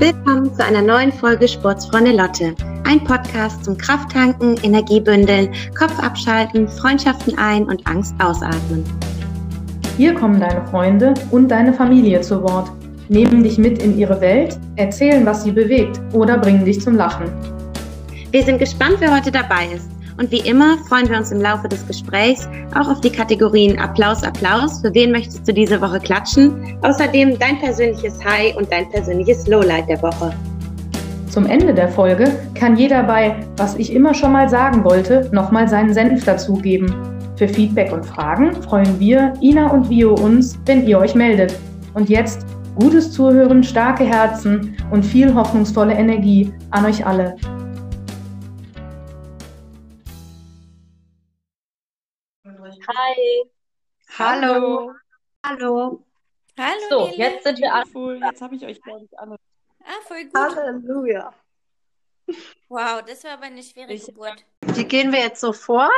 [0.00, 2.54] Willkommen zu einer neuen Folge Sportsfreunde Lotte.
[2.84, 8.84] Ein Podcast zum Krafttanken, Energiebündeln, Kopf abschalten, Freundschaften ein und Angst ausatmen.
[9.96, 12.70] Hier kommen deine Freunde und deine Familie zu Wort,
[13.08, 17.32] nehmen dich mit in ihre Welt, erzählen, was sie bewegt oder bringen dich zum Lachen.
[18.30, 19.90] Wir sind gespannt, wer heute dabei ist.
[20.18, 24.24] Und wie immer freuen wir uns im Laufe des Gesprächs auch auf die Kategorien Applaus,
[24.24, 24.80] Applaus.
[24.80, 26.76] Für wen möchtest du diese Woche klatschen?
[26.82, 30.34] Außerdem dein persönliches High und dein persönliches Lowlight der Woche.
[31.30, 35.68] Zum Ende der Folge kann jeder bei Was ich immer schon mal sagen wollte, nochmal
[35.68, 36.92] seinen Senf dazugeben.
[37.36, 41.54] Für Feedback und Fragen freuen wir, Ina und Vio, uns, wenn ihr euch meldet.
[41.94, 47.36] Und jetzt gutes Zuhören, starke Herzen und viel hoffnungsvolle Energie an euch alle.
[53.18, 53.42] Hi.
[54.18, 54.92] Hallo.
[55.44, 56.04] Hallo.
[56.58, 56.80] Hallo.
[56.88, 57.84] So, jetzt sind wir an.
[57.94, 59.36] Cool, jetzt habe ich euch, glaube ich, alle.
[59.84, 60.34] Ah, voll gut.
[60.36, 61.32] Halleluja.
[62.68, 64.44] Wow, das war aber eine schwere Ich- Geburt.
[64.62, 65.88] Wie gehen wir jetzt so vor?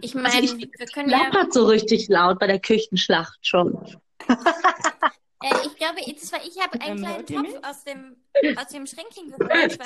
[0.00, 4.00] Ich meine, ich- wir können ja, so richtig laut bei der Küchenschlacht schon.
[5.50, 8.16] äh, ich glaube, das war, ich habe einen kleinen Topf aus dem,
[8.56, 9.78] aus dem Schränkchen geholt,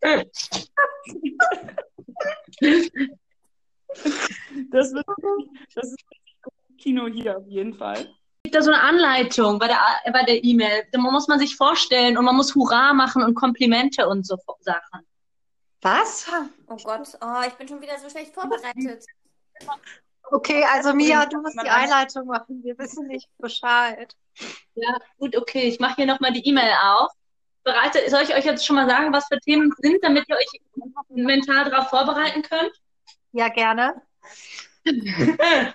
[0.00, 0.30] weil,
[4.70, 5.06] Das, wird,
[5.74, 5.98] das ist
[6.78, 8.08] Kino hier auf jeden Fall.
[8.42, 9.78] Gibt da so eine Anleitung bei der
[10.12, 10.84] bei der E-Mail?
[10.92, 15.06] Da muss man sich vorstellen und man muss Hurra machen und Komplimente und so Sachen.
[15.80, 16.26] Was?
[16.66, 19.04] oh Gott, oh, ich bin schon wieder so schlecht vorbereitet.
[20.30, 21.68] Okay, also Mia, du musst die.
[21.68, 22.62] Einleitung machen.
[22.64, 24.14] Wir wissen nicht Bescheid.
[24.74, 25.68] Ja, gut, okay.
[25.68, 27.10] Ich mache hier nochmal die E-Mail auf.
[27.62, 30.36] Bereite, soll ich euch jetzt schon mal sagen, was für Themen es sind, damit ihr
[30.36, 30.46] euch
[31.08, 32.72] mental darauf vorbereiten könnt?
[33.32, 34.02] Ja, gerne.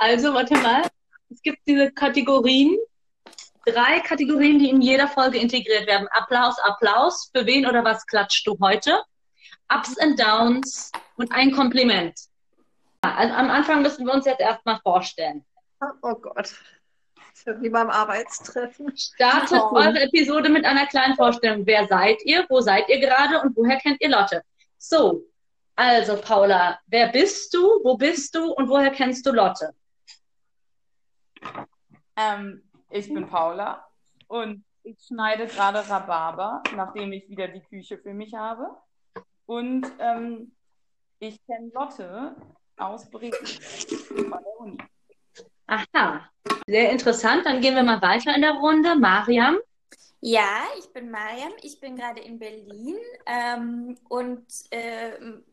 [0.00, 0.82] Also, warte mal.
[1.28, 2.78] Es gibt diese Kategorien,
[3.66, 6.06] drei Kategorien, die in jeder Folge integriert werden.
[6.12, 7.30] Applaus, Applaus.
[7.34, 9.02] Für wen oder was klatschst du heute?
[9.68, 12.14] Ups and Downs und ein Kompliment.
[13.00, 15.44] Also am Anfang müssen wir uns jetzt erstmal vorstellen.
[16.02, 16.54] Oh Gott.
[17.60, 18.96] Wie beim Arbeitstreffen.
[18.96, 19.74] Startet Oh.
[19.76, 21.64] eure Episode mit einer kleinen Vorstellung.
[21.66, 22.44] Wer seid ihr?
[22.48, 23.40] Wo seid ihr gerade?
[23.40, 24.42] Und woher kennt ihr Lotte?
[24.76, 25.24] So,
[25.76, 27.60] also Paula, wer bist du?
[27.84, 28.52] Wo bist du?
[28.52, 29.72] Und woher kennst du Lotte?
[32.16, 33.86] Ähm, ich bin Paula
[34.26, 38.76] und ich schneide gerade Rhabarber, nachdem ich wieder die Küche für mich habe.
[39.46, 40.52] Und ähm,
[41.20, 42.34] ich kenne Lotte
[42.78, 43.32] aus Bremen
[44.06, 44.78] von der Uni.
[45.66, 46.28] Aha,
[46.66, 47.44] sehr interessant.
[47.44, 48.94] Dann gehen wir mal weiter in der Runde.
[48.96, 49.58] Mariam,
[50.20, 52.96] Ja, ich bin Mariam, ich bin gerade in Berlin
[53.26, 55.44] ähm, und ähm,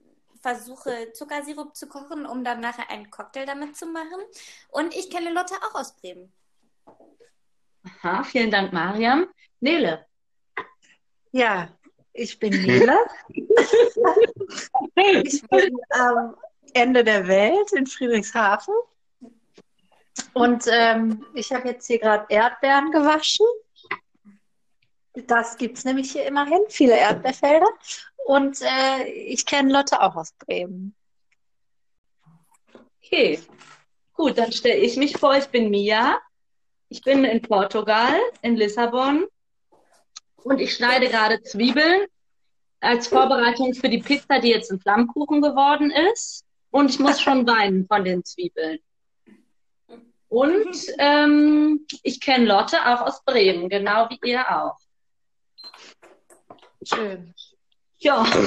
[0.41, 4.21] versuche Zuckersirup zu kochen, um dann nachher einen Cocktail damit zu machen.
[4.69, 6.31] Und ich kenne Lotte auch aus Bremen.
[8.01, 9.27] Aha, vielen Dank, Mariam.
[9.59, 10.05] Nele,
[11.31, 11.69] Ja,
[12.13, 12.95] ich bin Nele.
[14.95, 16.35] ich bin am
[16.75, 18.73] Ende der Welt in Friedrichshafen.
[20.33, 23.45] Und ähm, ich habe jetzt hier gerade Erdbeeren gewaschen.
[25.13, 27.67] Das gibt es nämlich hier immerhin, viele Erdbeerfelder.
[28.25, 30.93] Und äh, ich kenne Lotte auch aus Bremen.
[33.01, 33.39] okay.
[34.13, 35.35] Gut, dann stelle ich mich vor.
[35.35, 36.19] Ich bin Mia.
[36.89, 39.25] Ich bin in Portugal, in Lissabon.
[40.43, 42.05] Und ich schneide gerade Zwiebeln
[42.79, 46.44] als Vorbereitung für die Pizza, die jetzt ein Flammkuchen geworden ist.
[46.75, 48.79] Und ich muss schon weinen von den Zwiebeln.
[50.27, 54.77] Und ähm, ich kenne Lotte auch aus Bremen, genau wie ihr auch.
[56.83, 57.33] Schön.
[57.99, 58.25] Ja.
[58.25, 58.41] so,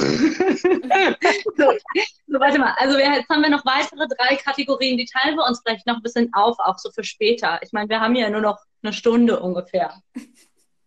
[1.57, 2.75] so, warte mal.
[2.77, 4.99] Also wir, jetzt haben wir noch weitere drei Kategorien.
[4.99, 7.59] Die teilen wir uns vielleicht noch ein bisschen auf, auch so für später.
[7.63, 10.03] Ich meine, wir haben ja nur noch eine Stunde ungefähr.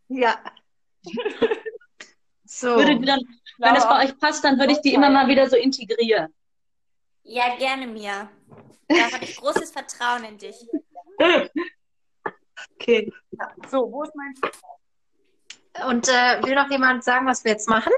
[0.10, 0.40] Ja.
[2.54, 2.76] So.
[2.76, 3.22] Dann,
[3.60, 6.34] wenn es bei euch passt, dann würde ich die immer mal wieder so integrieren.
[7.24, 8.30] Ja, gerne, Mia.
[8.88, 10.56] Da habe ich großes Vertrauen in dich.
[12.76, 13.12] Okay.
[13.70, 14.34] So, wo ist mein
[15.88, 17.94] Und äh, will noch jemand sagen, was wir jetzt machen?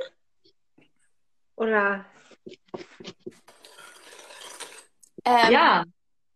[1.55, 2.05] Oder
[5.25, 5.83] Ähm, Ja,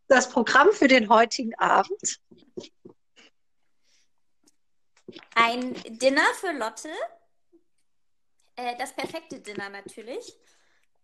[0.08, 2.20] das Programm für den heutigen Abend?
[5.36, 6.90] Ein Dinner für Lotte.
[8.56, 10.38] Äh, das perfekte Dinner natürlich.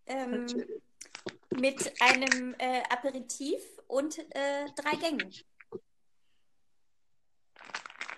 [0.06, 0.48] Ähm,
[1.60, 5.32] mit einem äh, Aperitif und äh, drei Gängen.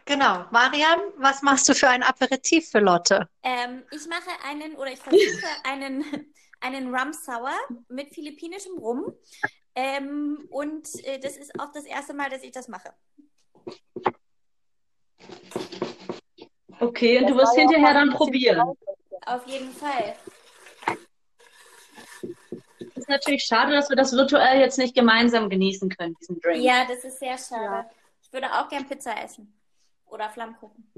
[0.06, 0.46] Genau.
[0.52, 3.28] Marian, was machst du für ein Aperitif für Lotte?
[3.42, 6.06] Ähm, ich mache einen oder ich versuche einen,
[6.62, 7.52] einen Rum Sour
[7.90, 9.14] mit philippinischem Rum.
[9.74, 12.94] Ähm, und äh, das ist auch das erste Mal, dass ich das mache.
[16.80, 18.78] Okay, und Das du wirst hinterher dann probieren.
[19.26, 20.16] Auf jeden Fall.
[23.06, 26.64] Ist natürlich schade, dass wir das virtuell jetzt nicht gemeinsam genießen können, diesen Drink.
[26.64, 27.88] Ja, das ist sehr schade.
[28.24, 29.54] Ich würde auch gern Pizza essen.
[30.08, 30.92] Oder Flammkuchen.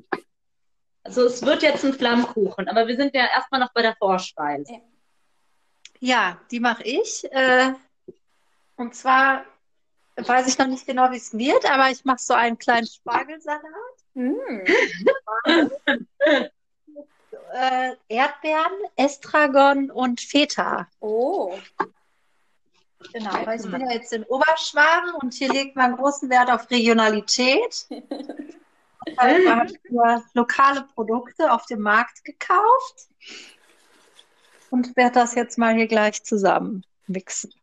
[1.03, 4.79] Also es wird jetzt ein Flammkuchen, aber wir sind ja erstmal noch bei der Vorspeise.
[5.99, 7.29] Ja, die mache ich.
[7.29, 7.73] Äh,
[8.77, 9.43] und zwar
[10.15, 13.61] weiß ich noch nicht genau, wie es wird, aber ich mache so einen kleinen Spargelsalat.
[17.53, 20.87] Äh, Erdbeeren, Estragon und Feta.
[20.99, 21.57] Oh.
[23.13, 26.69] Genau, weil ich bin ja jetzt in Oberschwaben und hier legt man großen Wert auf
[26.69, 27.87] Regionalität.
[29.15, 33.07] Also habe ich lokale Produkte auf dem Markt gekauft
[34.69, 37.53] und werde das jetzt mal hier gleich zusammen mixen.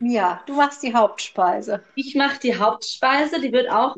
[0.00, 1.82] Ja, du machst die Hauptspeise.
[1.94, 3.96] Ich mache die Hauptspeise, die wird auch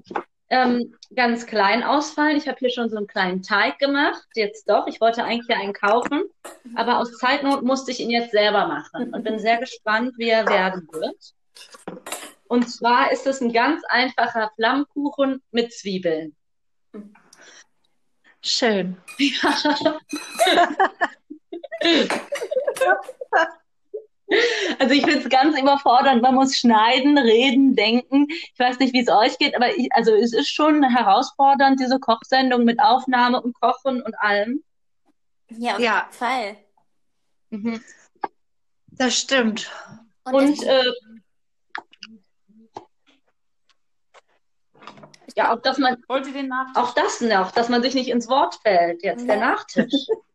[0.50, 2.36] ähm, ganz klein ausfallen.
[2.36, 4.86] Ich habe hier schon so einen kleinen Teig gemacht, jetzt doch.
[4.88, 6.24] Ich wollte eigentlich ja einen kaufen,
[6.74, 10.46] aber aus Zeitnot musste ich ihn jetzt selber machen und bin sehr gespannt, wie er
[10.46, 11.34] werden wird.
[12.48, 16.34] Und zwar ist es ein ganz einfacher Flammkuchen mit Zwiebeln.
[18.42, 18.96] Schön.
[24.78, 26.22] Also ich finde es ganz überfordernd.
[26.22, 28.26] Man muss schneiden, reden, denken.
[28.30, 31.98] Ich weiß nicht, wie es euch geht, aber ich, also es ist schon herausfordernd, diese
[31.98, 34.62] Kochsendung mit Aufnahme und Kochen und allem.
[35.50, 35.96] Ja, auf Ja.
[35.98, 36.56] jeden Fall.
[37.50, 37.84] Mhm.
[38.92, 39.70] Das stimmt.
[40.24, 40.84] Und, Und äh,
[45.36, 45.96] ja, auch dass man
[46.74, 49.02] auch das noch, dass man sich nicht ins Wort fällt.
[49.02, 49.40] Jetzt der Ja.
[49.40, 49.92] Nachtisch.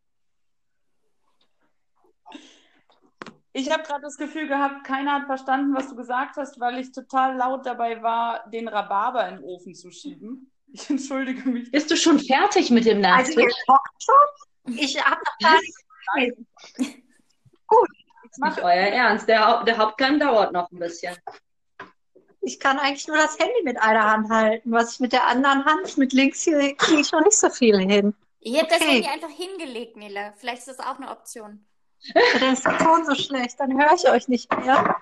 [3.58, 6.92] Ich habe gerade das Gefühl gehabt, keiner hat verstanden, was du gesagt hast, weil ich
[6.92, 10.52] total laut dabei war, den Rhabarber in den Ofen zu schieben.
[10.74, 11.72] Ich entschuldige mich.
[11.72, 13.38] Bist du schon fertig mit dem Also Nachtisch?
[13.38, 14.78] ihr kocht schon?
[14.78, 15.58] Ich habe noch gar
[16.18, 16.38] nicht
[18.30, 19.30] Ist nicht euer Ernst.
[19.30, 21.16] Der, der Hauptgang dauert noch ein bisschen.
[22.42, 24.70] Ich kann eigentlich nur das Handy mit einer Hand halten.
[24.70, 27.78] Was ich mit der anderen Hand, mit links hier, kriege ich noch nicht so viel
[27.78, 28.14] hin.
[28.42, 29.02] ich hätte das okay.
[29.02, 30.34] Handy einfach hingelegt, Nele.
[30.36, 31.66] Vielleicht ist das auch eine Option.
[32.40, 34.96] Dann ist der Ton so schlecht, dann höre ich euch nicht mehr.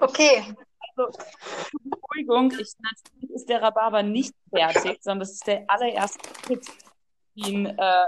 [0.00, 0.54] Okay.
[0.94, 6.66] Beruhigung, ich, natürlich ist der Rhabarber nicht fertig, sondern das ist der allererste Schritt,
[7.34, 8.04] ihn äh,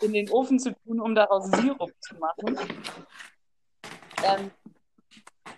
[0.00, 2.56] in den Ofen zu tun, um daraus Sirup zu machen.
[4.24, 4.50] Ähm,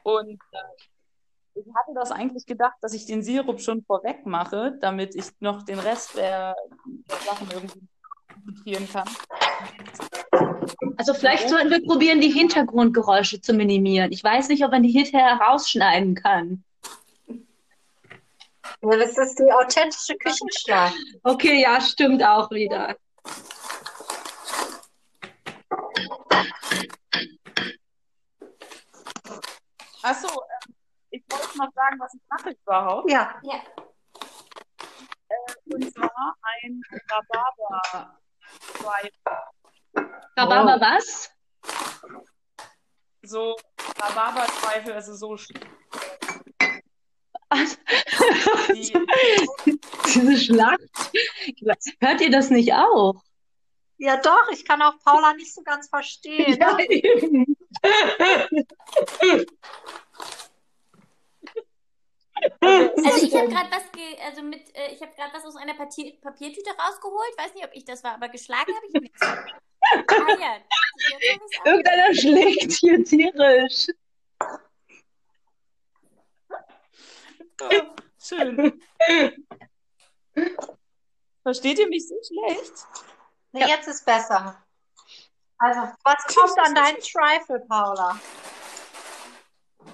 [0.03, 5.15] und äh, ich hatte das eigentlich gedacht, dass ich den Sirup schon vorweg mache, damit
[5.15, 6.56] ich noch den Rest der,
[7.11, 7.81] der Sachen irgendwie
[8.45, 9.09] konzentrieren kann.
[10.97, 14.13] Also vielleicht sollten wir probieren, die Hintergrundgeräusche zu minimieren.
[14.13, 16.65] Ich weiß nicht, ob man die hinterher rausschneiden kann.
[18.83, 20.93] Ja, das ist die authentische Küchenschlag.
[21.23, 22.97] Okay, ja, stimmt auch wieder.
[30.03, 30.75] Achso, ähm,
[31.11, 33.11] ich wollte noch sagen, was ich mache überhaupt.
[33.11, 33.61] Ja, Ja.
[35.67, 38.19] Und zwar ein Rhabarber.
[40.37, 41.31] Rhabarber was?
[43.23, 43.57] So
[43.99, 45.37] Rhabarberzweifel, also so
[48.69, 48.92] die,
[50.07, 50.80] Diese Schlacht.
[52.00, 53.23] Hört ihr das nicht auch?
[54.00, 56.59] ja doch, ich kann auch Paula nicht so ganz verstehen.
[56.59, 57.57] Ja, eben.
[62.62, 65.75] Also ich habe gerade was, ge also mit, äh, ich habe gerade was aus einer
[65.75, 67.37] Papier Papiertüte rausgeholt.
[67.37, 69.20] Weiß nicht, ob ich das war, aber geschlagen habe ich nichts.
[69.23, 70.56] Ah ja.
[71.64, 73.87] Irgendeiner schlägt hier tierisch.
[77.61, 77.82] oh,
[78.18, 78.80] schön.
[81.42, 82.87] Versteht ihr mich so schlecht?
[83.52, 84.62] Nee, jetzt ist besser.
[85.59, 88.18] Also, was kommt an deinen Trifle, Paula?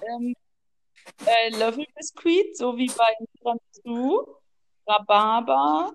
[0.03, 0.37] Ähm,
[1.25, 4.27] äh, Löffelbiskuit, so wie bei Tiramisu,
[4.87, 5.93] Rhabarber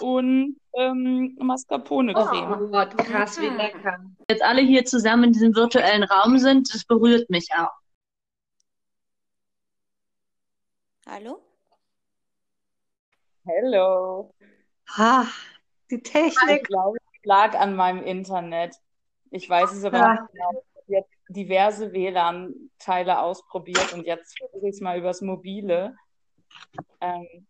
[0.00, 2.52] und ähm, Mascarpone-Creme.
[2.62, 3.98] Oh Gott, krass, wie lecker.
[4.28, 7.70] Jetzt alle hier zusammen in diesem virtuellen Raum sind, das berührt mich auch.
[11.06, 11.40] Hallo?
[13.44, 14.32] Hello.
[14.96, 15.24] Ah,
[15.90, 16.64] die Ich Technik.
[16.68, 18.76] glaube, es lag an meinem Internet.
[19.30, 20.12] Ich weiß es aber Ja.
[20.12, 20.64] nicht genau.
[21.30, 25.94] Diverse WLAN-Teile ausprobiert und jetzt versuche ich es mal übers Mobile.
[27.00, 27.46] Ähm,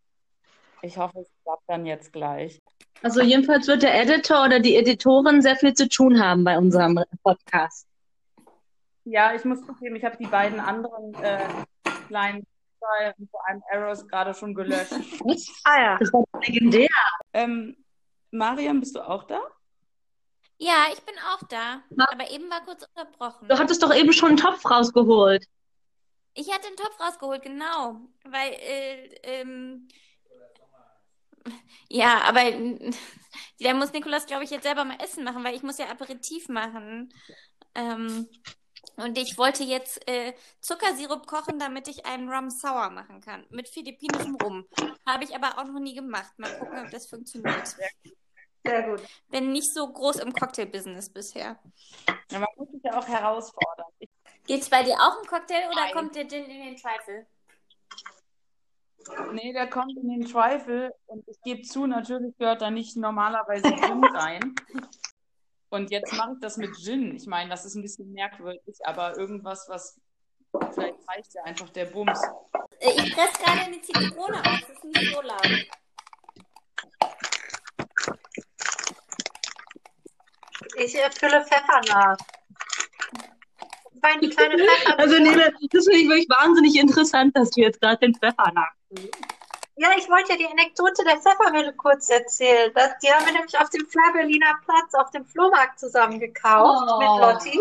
[0.83, 2.61] ich hoffe, es klappt dann jetzt gleich.
[3.03, 7.03] Also jedenfalls wird der Editor oder die Editorin sehr viel zu tun haben bei unserem
[7.23, 7.87] Podcast.
[9.05, 11.49] Ja, ich muss zugeben, ich habe die beiden anderen äh,
[12.09, 12.45] kleinen
[13.19, 14.93] und vor allem Arrows gerade schon gelöscht.
[15.65, 15.99] Ah ja.
[15.99, 16.89] Das war legendär.
[17.33, 17.77] ähm,
[18.31, 19.41] Mariam, bist du auch da?
[20.63, 21.83] Ja, ich bin auch da.
[21.89, 22.07] Na?
[22.13, 23.49] Aber eben war kurz unterbrochen.
[23.49, 25.47] Du hattest doch eben schon einen Topf rausgeholt.
[26.35, 27.97] Ich hatte den Topf rausgeholt, genau.
[28.25, 29.89] Weil, äh, ähm,
[31.89, 32.43] ja, aber
[33.61, 36.51] da muss Nikolas, glaube ich, jetzt selber mal Essen machen, weil ich muss ja Aperitif
[36.51, 37.13] machen.
[37.75, 38.29] Ähm,
[38.97, 43.47] und ich wollte jetzt äh, Zuckersirup kochen, damit ich einen Rum Sour machen kann.
[43.49, 44.67] Mit philippinischem Rum.
[45.07, 46.33] Habe ich aber auch noch nie gemacht.
[46.37, 47.77] Mal gucken, ob das funktioniert.
[48.65, 49.03] Sehr gut.
[49.31, 51.59] Bin nicht so groß im Cocktail-Business bisher.
[52.31, 53.87] Ja, man muss sich ja auch herausfordern.
[54.47, 55.93] Geht's bei dir auch im Cocktail oder Nein.
[55.95, 57.27] kommt der Gin in den Zweifel?
[59.33, 63.71] nee, der kommt in den Zweifel und ich gebe zu, natürlich gehört da nicht normalerweise
[63.75, 64.55] Gin rein.
[65.71, 67.17] Und jetzt mache ich das mit Gin.
[67.17, 69.99] Ich meine, das ist ein bisschen merkwürdig, aber irgendwas, was
[70.75, 72.21] vielleicht reicht ja einfach der Bums.
[72.81, 74.61] Äh, Ich presse gerade eine Zitrone aus.
[74.61, 75.49] Das ist nicht so laut.
[80.85, 82.17] Ich fülle Pfeffer nach.
[84.03, 84.99] Feine kleine Pfeffer.
[84.99, 88.73] Also Nele, das finde ich wirklich wahnsinnig interessant, dass du jetzt gerade den Pfeffer nach.
[89.77, 92.71] Ja, ich wollte ja die Anekdote der Pfeffermühle kurz erzählen.
[92.75, 96.99] Das, die haben wir nämlich auf dem Fly-Berliner Platz auf dem Flohmarkt zusammen gekauft Oh.
[96.99, 97.59] mit Lotti.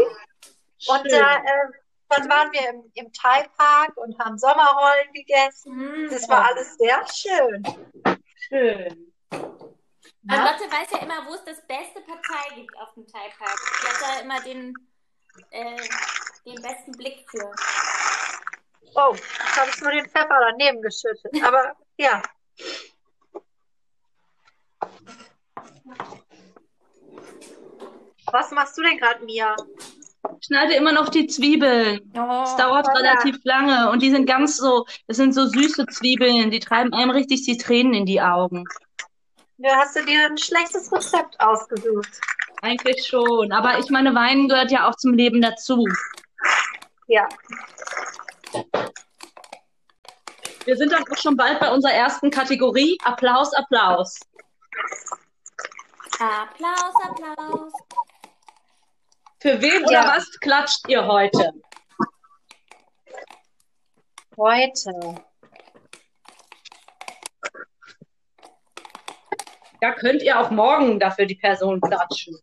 [0.88, 1.72] Und da, äh,
[2.10, 6.08] dann waren wir im, im Thai-Park und haben Sommerrollen gegessen.
[6.10, 7.64] Das war alles sehr schön.
[8.48, 9.14] Schön.
[10.28, 13.58] Aber Lotte weiß ja immer, wo es das beste Partei gibt auf dem Thai-Park.
[13.82, 14.74] Die hat da immer den,
[15.52, 15.82] äh,
[16.46, 17.52] den besten Blick für.
[18.96, 21.32] Oh, jetzt habe ich nur den Pfeffer daneben geschüttet.
[21.44, 22.22] Aber ja,
[28.32, 29.56] was machst du denn gerade, Mia?
[30.40, 32.12] Ich schneide immer noch die Zwiebeln.
[32.16, 32.94] Oh, Es dauert ja.
[32.94, 37.10] relativ lange und die sind ganz so, das sind so süße Zwiebeln, die treiben einem
[37.12, 38.66] richtig die Tränen in die Augen.
[39.62, 42.22] Du hast du dir ein schlechtes Rezept ausgesucht.
[42.62, 45.86] Eigentlich schon, aber ich meine, Wein gehört ja auch zum Leben dazu.
[47.08, 47.28] Ja.
[50.64, 52.98] Wir sind dann auch schon bald bei unserer ersten Kategorie.
[53.04, 54.18] Applaus, Applaus.
[56.20, 57.74] Applaus, Applaus.
[59.42, 60.16] Für wen oder Ja.
[60.16, 61.52] was klatscht ihr heute?
[64.38, 65.26] Heute.
[69.82, 72.38] Ja, könnt ihr auch morgen dafür die Person klatschen.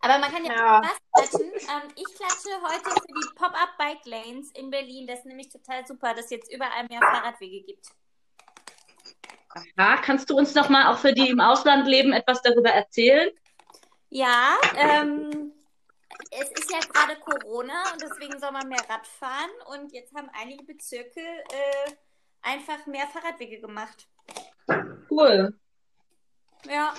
[0.00, 0.82] Aber man kann ja, Ja.
[0.82, 1.50] was klatschen.
[1.52, 5.06] Ähm, ich klatsche heute für die Pop-Up Bike Lanes in Berlin.
[5.06, 7.86] Das ist nämlich total super, dass es jetzt überall mehr Fahrradwege gibt.
[9.76, 13.30] Aha, kannst du uns noch mal auch für die im Ausland leben etwas darüber erzählen?
[14.10, 15.52] Ja, ähm,
[16.30, 19.50] es ist ja gerade Corona und deswegen soll man mehr Rad fahren.
[19.70, 21.92] Und jetzt haben einige Bezirke äh,
[22.42, 24.06] einfach mehr Fahrradwege gemacht.
[25.10, 25.58] Cool.
[26.68, 26.94] Ja,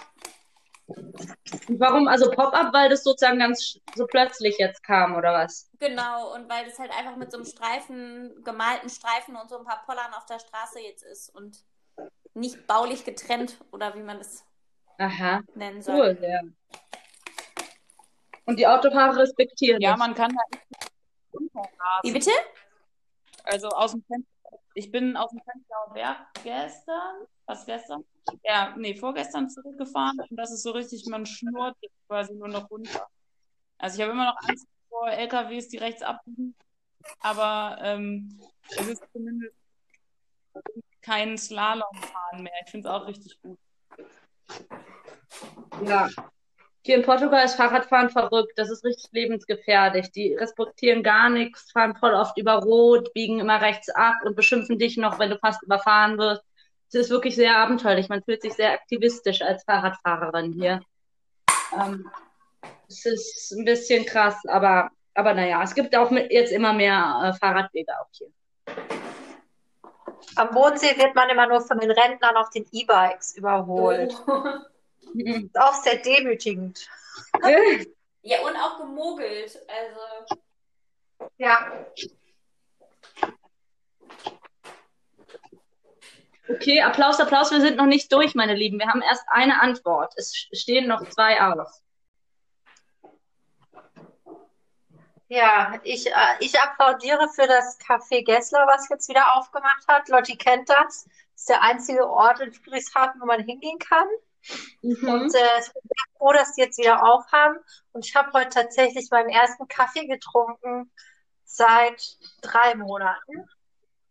[0.87, 2.73] Und warum also Pop-up?
[2.73, 5.69] Weil das sozusagen ganz so plötzlich jetzt kam, oder was?
[5.79, 6.33] genau.
[6.33, 9.83] Und weil das halt einfach mit so einem Streifen, gemalten Streifen und so ein paar
[9.85, 11.63] Pollern auf der Straße jetzt ist und
[12.33, 14.45] nicht baulich getrennt oder wie man das
[14.99, 15.95] Aha, nennen soll.
[15.95, 16.39] cool, ja.
[18.45, 19.99] Und die Autofahrer respektieren Ja, das.
[19.99, 20.31] man kann
[21.33, 21.71] runterrasen.
[22.03, 22.31] Wie bitte?
[23.43, 24.31] Also aus dem Fenster.
[24.73, 28.05] Ich bin aus dem Fenster Berg gestern, was gestern?
[28.43, 33.07] Ja, nee, vorgestern zurückgefahren und das ist so richtig, man schnurrt quasi nur noch runter.
[33.77, 36.55] Also ich habe immer noch Angst vor LKWs, die rechts abbiegen,
[37.19, 39.55] aber ähm, es ist zumindest
[41.01, 42.53] kein Slalomfahren mehr.
[42.65, 43.57] Ich finde es auch richtig gut.
[45.85, 46.09] Ja.
[46.83, 48.53] Hier in Portugal ist Fahrradfahren verrückt.
[48.55, 50.11] Das ist richtig lebensgefährlich.
[50.11, 54.79] Die respektieren gar nichts, fahren voll oft über Rot, biegen immer rechts ab und beschimpfen
[54.79, 56.43] dich noch, wenn du fast überfahren wirst.
[56.89, 58.09] Es ist wirklich sehr abenteuerlich.
[58.09, 60.81] Man fühlt sich sehr aktivistisch als Fahrradfahrerin hier.
[61.77, 62.09] Ähm,
[62.87, 67.21] es ist ein bisschen krass, aber, aber naja, es gibt auch mit, jetzt immer mehr
[67.23, 68.29] äh, Fahrradwege auch hier.
[70.35, 74.13] Am Bodensee wird man immer nur von den Rentnern auf den E-Bikes überholt.
[75.13, 75.49] Mhm.
[75.53, 76.87] Ist auch sehr demütigend.
[78.21, 79.57] Ja, und auch gemogelt.
[79.67, 81.85] Also, Ja.
[86.49, 87.51] Okay, Applaus, Applaus.
[87.51, 88.79] Wir sind noch nicht durch, meine Lieben.
[88.79, 90.13] Wir haben erst eine Antwort.
[90.15, 91.83] Es stehen noch zwei aus.
[95.29, 100.07] Ja, ich, äh, ich applaudiere für das Café Gessler, was jetzt wieder aufgemacht hat.
[100.07, 101.03] Lotti kennt das.
[101.05, 104.07] Das ist der einzige Ort in Friedrichshafen, wo man hingehen kann.
[104.81, 105.09] Mhm.
[105.09, 107.57] Und äh, ich bin sehr froh, dass die jetzt wieder aufhaben.
[107.91, 110.91] Und ich habe heute tatsächlich meinen ersten Kaffee getrunken
[111.43, 113.49] seit drei Monaten.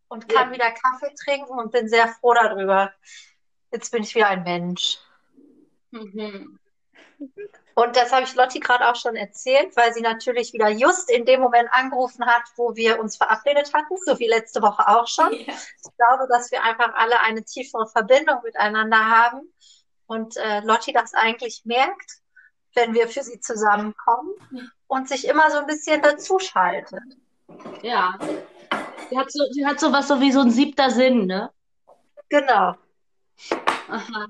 [0.09, 2.93] Und kann wieder Kaffee trinken und bin sehr froh darüber.
[3.73, 4.99] Jetzt bin ich wieder ein Mensch.
[5.91, 6.59] Mhm.
[7.75, 11.27] Und das habe ich Lotti gerade auch schon erzählt, weil sie natürlich wieder just in
[11.27, 15.33] dem Moment angerufen hat, wo wir uns verabredet hatten, so wie letzte Woche auch schon.
[15.33, 15.53] Ja.
[15.53, 19.53] Ich glaube, dass wir einfach alle eine tiefere Verbindung miteinander haben
[20.07, 22.21] und äh, Lotti das eigentlich merkt,
[22.75, 24.33] wenn wir für sie zusammenkommen
[24.87, 27.03] und sich immer so ein bisschen dazuschaltet.
[27.83, 28.19] Ja.
[29.11, 31.51] Sie hat so, sie hat sowas so wie so ein siebter Sinn, ne?
[32.29, 32.75] Genau.
[33.89, 34.27] Aha.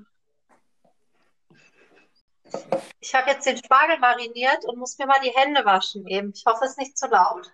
[2.99, 6.31] Ich habe jetzt den Spargel mariniert und muss mir mal die Hände waschen eben.
[6.35, 7.51] Ich hoffe, es ist nicht zu laut.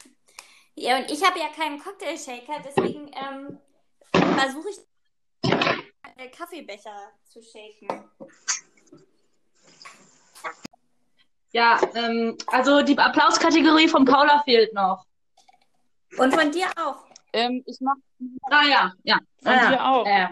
[0.75, 3.59] Ja, und ich habe ja keinen Cocktail-Shaker, deswegen ähm,
[4.11, 5.51] versuche ich
[6.17, 8.09] äh, Kaffeebecher zu shaken.
[11.51, 15.05] Ja, ähm, also die Applauskategorie von Paula fehlt noch.
[16.17, 17.12] Und von dir auch.
[17.33, 17.99] Ähm, ich mache
[18.43, 19.19] Ah ja, ja.
[19.41, 19.69] von ah, ja.
[19.69, 20.07] dir auch.
[20.07, 20.31] Ja.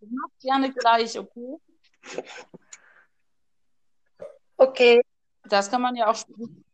[0.00, 1.56] Ich mach gerne gleich, okay?
[4.56, 5.02] Okay.
[5.44, 6.16] Das kann man ja auch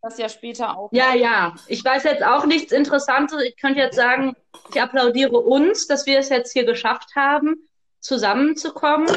[0.00, 0.90] das ja später auch.
[0.92, 1.54] Ja, ja.
[1.68, 3.42] Ich weiß jetzt auch nichts Interessantes.
[3.42, 4.34] Ich könnte jetzt sagen,
[4.70, 7.68] ich applaudiere uns, dass wir es jetzt hier geschafft haben,
[8.00, 9.08] zusammenzukommen,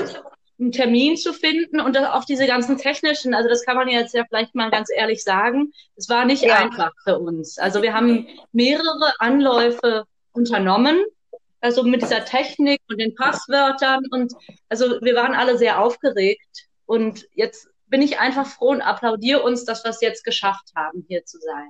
[0.60, 4.24] einen Termin zu finden und auch diese ganzen technischen, also das kann man jetzt ja
[4.28, 6.60] vielleicht mal ganz ehrlich sagen, es war nicht Ja.
[6.60, 7.58] einfach für uns.
[7.58, 11.04] Also wir haben mehrere Anläufe unternommen,
[11.60, 14.34] also mit dieser Technik und den Passwörtern und
[14.70, 19.66] also wir waren alle sehr aufgeregt und jetzt bin ich einfach froh und applaudiere uns,
[19.66, 21.70] dass wir es jetzt geschafft haben, hier zu sein.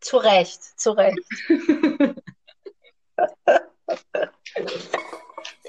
[0.00, 1.18] Zu Recht, zu Recht.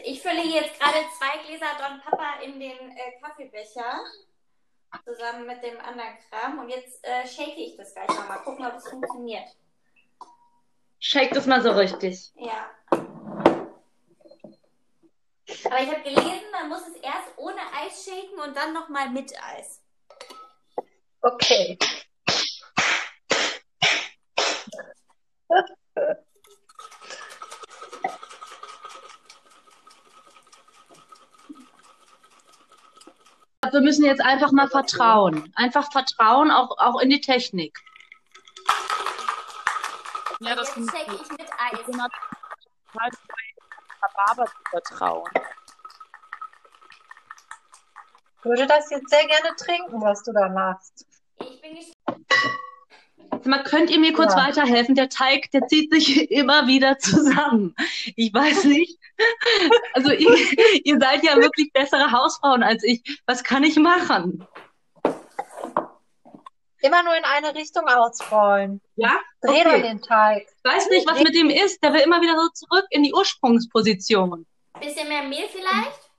[0.10, 4.06] Ich fülle jetzt gerade zwei Gläser Don Papa in den äh, Kaffeebecher.
[5.04, 6.60] Zusammen mit dem anderen Kram.
[6.60, 8.26] Und jetzt äh, shake ich das gleich mal.
[8.26, 9.50] Mal gucken, ob es funktioniert.
[11.00, 12.32] Shake das mal so richtig.
[12.36, 12.70] Ja.
[15.66, 19.34] Aber ich habe gelesen, man muss es erst ohne Eis shaken und dann nochmal mit
[19.44, 19.82] Eis.
[21.22, 21.78] Okay.
[33.74, 35.52] Wir müssen jetzt einfach mal vertrauen.
[35.56, 37.78] Einfach vertrauen, auch, auch in die Technik.
[40.40, 41.80] Ja, das jetzt finde ich mit Eis.
[43.00, 43.14] halt
[44.02, 45.30] Rhabarber zu vertrauen.
[48.40, 51.06] Ich würde das jetzt sehr gerne trinken, was du da machst.
[51.40, 53.46] Ich bin gespannt.
[53.46, 54.48] Mal, könnt ihr mir kurz Ja.
[54.48, 54.96] weiterhelfen?
[54.96, 57.76] Der Teig, der zieht sich immer wieder zusammen.
[58.16, 59.00] Ich weiß nicht.
[59.94, 60.30] Also ihr,
[60.84, 63.22] ihr seid ja wirklich bessere Hausfrauen als ich.
[63.26, 64.46] Was kann ich machen?
[66.82, 68.82] Immer nur in eine Richtung ausrollen.
[68.96, 69.20] Ja?
[69.42, 69.82] Dreh Okay.
[69.82, 70.48] den Teig.
[70.48, 71.82] Ich weiß nicht, was mit dem ist.
[71.84, 74.46] Der will immer wieder so zurück in die Ursprungsposition.
[74.80, 76.12] Bisschen mehr Mehl vielleicht?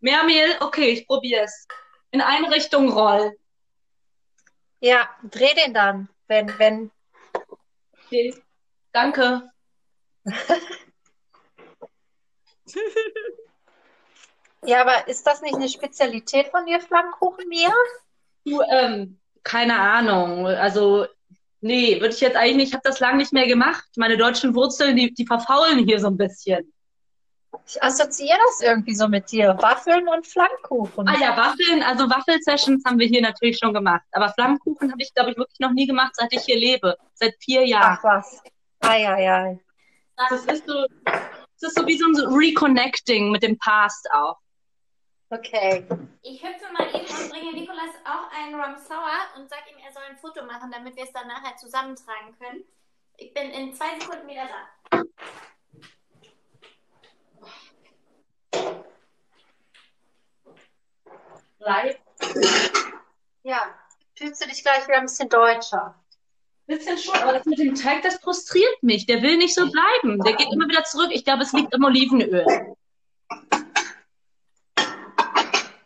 [0.00, 0.56] Mehr Mehl?
[0.60, 1.66] Okay, ich probiere es.
[2.10, 3.34] In eine Richtung roll.
[4.80, 6.90] Ja, dreh den dann, wenn, wenn.
[8.06, 8.34] Okay.
[8.92, 9.50] Danke.
[14.64, 17.72] Ja, aber ist das nicht eine Spezialität von dir, Flammkuchen, Mia?
[18.44, 20.46] Du, ähm, keine Ahnung.
[20.46, 21.06] Also,
[21.60, 22.68] nee, würde ich jetzt eigentlich nicht.
[22.68, 23.88] Ich habe das lange nicht mehr gemacht.
[23.96, 26.72] Meine deutschen Wurzeln, die, die verfaulen hier so ein bisschen.
[27.66, 29.56] Ich assoziiere das irgendwie so mit dir.
[29.60, 31.08] Waffeln und Flammkuchen.
[31.08, 34.04] Ah ja, Waffeln, also Waffelsessions haben wir hier natürlich schon gemacht.
[34.12, 36.96] Aber Flammkuchen habe ich, glaube ich, wirklich noch nie gemacht, seit ich hier lebe.
[37.14, 37.98] Seit vier Jahren.
[37.98, 38.42] Ach was.
[38.80, 39.60] Ei, ei, ei.
[40.28, 40.86] Das ist so,
[41.60, 44.38] das ist so wie so ein Reconnecting mit dem Past auch.
[45.28, 45.86] Okay.
[46.22, 49.92] Ich hüpfe mal eben und bringe Nikolas auch einen Rum Sour und sage ihm, er
[49.92, 52.64] soll ein Foto machen, damit wir es dann nachher zusammentragen können.
[53.16, 55.02] Ich bin in zwei Sekunden wieder da.
[61.58, 61.98] Live.
[63.42, 63.74] Ja.
[64.16, 65.94] Fühlst du dich gleich wieder ein bisschen deutscher?
[66.70, 69.04] Bisschen schon, aber das mit dem Teig, das frustriert mich.
[69.04, 70.20] Der will nicht so bleiben.
[70.20, 71.10] Der geht immer wieder zurück.
[71.10, 72.46] Ich glaube, es liegt im Olivenöl.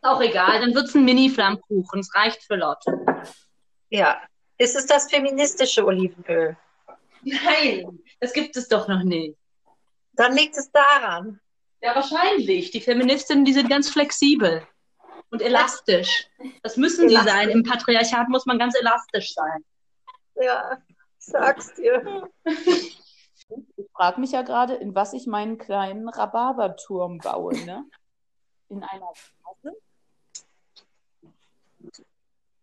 [0.03, 2.01] Auch egal, dann wird es ein Mini-Flammkuchen.
[2.01, 3.01] Es reicht für Lotte.
[3.89, 4.21] Ja.
[4.59, 6.55] Ist es das feministische Olivenöl?
[7.23, 9.39] Nein, das gibt es doch noch nicht.
[10.13, 11.41] Dann liegt es daran.
[11.81, 12.73] Ja, wahrscheinlich.
[12.73, 14.67] Die Feministinnen, die sind ganz flexibel
[15.31, 16.27] und elastisch.
[16.63, 17.33] Das müssen Elastisch.
[17.33, 17.49] sein.
[17.49, 19.65] Im Patriarchat muss man ganz elastisch sein.
[20.37, 22.29] Ja, ich sag's dir.
[22.47, 27.85] Ich frage mich ja gerade, in was ich meinen kleinen Rhabarberturm baue, ne?
[28.69, 29.11] In einer
[29.43, 29.77] Vase.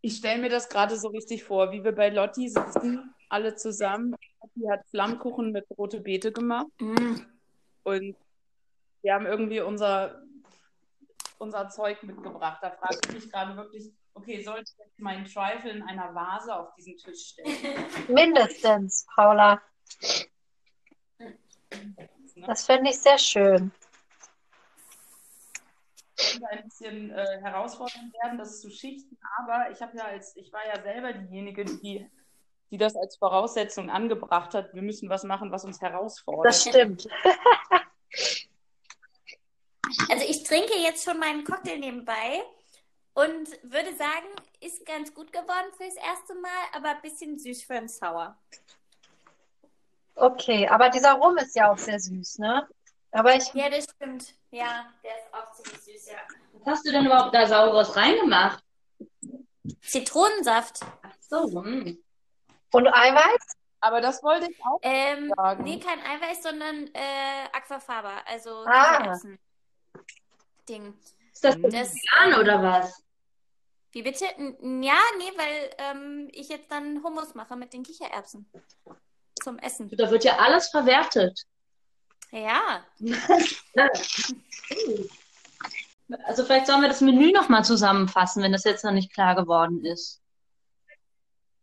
[0.01, 4.15] Ich stelle mir das gerade so richtig vor, wie wir bei Lotti sitzen, alle zusammen,
[4.41, 7.17] Sophie hat Flammkuchen mit rote Beete gemacht Mm.
[7.83, 8.15] und
[9.03, 10.21] wir haben irgendwie unser,
[11.37, 12.59] unser Zeug mitgebracht.
[12.61, 16.55] Da frage ich mich gerade wirklich, okay, sollte ich jetzt meinen Trifle in einer Vase
[16.55, 17.85] auf diesen Tisch stellen?
[18.07, 19.61] Mindestens, Paula.
[22.47, 23.71] Das finde ich sehr schön.
[26.41, 30.51] könnte ein bisschen äh, herausfordernd werden, das zu schichten, aber ich habe ja als, ich
[30.51, 32.09] war ja selber diejenige, die,
[32.69, 34.73] die das als Voraussetzung angebracht hat.
[34.73, 36.45] Wir müssen was machen, was uns herausfordert.
[36.45, 37.07] Das stimmt.
[40.09, 42.41] Also ich trinke jetzt schon meinen Cocktail nebenbei
[43.13, 44.27] und würde sagen,
[44.61, 48.35] ist ganz gut geworden fürs erste Mal, aber ein bisschen süß für ein Sour.
[50.15, 52.67] Okay, aber dieser Rum ist ja auch sehr süß, ne?
[53.11, 54.33] Aber ich, Ja, das stimmt.
[54.51, 56.17] Ja, der ist auch ziemlich süß, ja.
[56.63, 58.63] Was hast du denn überhaupt da Saures reingemacht?
[59.81, 60.79] Zitronensaft.
[61.01, 61.97] Ach so, hm.
[62.71, 63.57] und Eiweiß?
[63.83, 65.63] Aber das wollte ich auch Ähm, sagen.
[65.63, 68.97] nee, kein Eiweiß, sondern äh, Aquafaba, also Ah.
[68.97, 69.39] Kichererbsen.
[70.69, 70.93] Ding.
[71.41, 73.03] Ist das Das, vegan oder was?
[73.91, 74.25] Wie bitte?
[74.25, 78.49] Ja, nee, weil ähm, ich jetzt dann Hummus mache mit den Kichererbsen
[79.41, 79.89] zum Essen.
[79.89, 81.45] Da wird ja alles verwertet.
[82.31, 82.85] Ja,
[86.25, 89.85] Also vielleicht sollen wir das Menü nochmal zusammenfassen, wenn das jetzt noch nicht klar geworden
[89.85, 90.21] ist.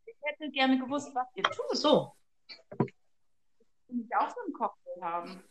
[0.06, 1.76] Ich hätte gerne gewusst, was ihr tut.
[1.76, 2.12] So.
[3.88, 5.44] Ich auch so einen Cocktail haben.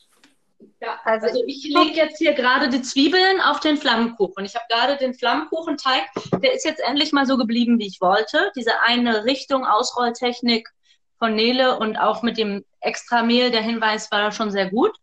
[0.80, 4.46] Ja, Also, also ich lege jetzt hier gerade die Zwiebeln auf den Flammkuchen.
[4.46, 6.04] Ich habe gerade den Flammkuchenteig,
[6.44, 8.52] der ist jetzt endlich mal so geblieben, wie ich wollte.
[8.56, 10.70] Diese eine Richtung Ausrolltechnik
[11.18, 14.96] von Nele und auch mit dem extra Mehl, der Hinweis war da schon sehr gut.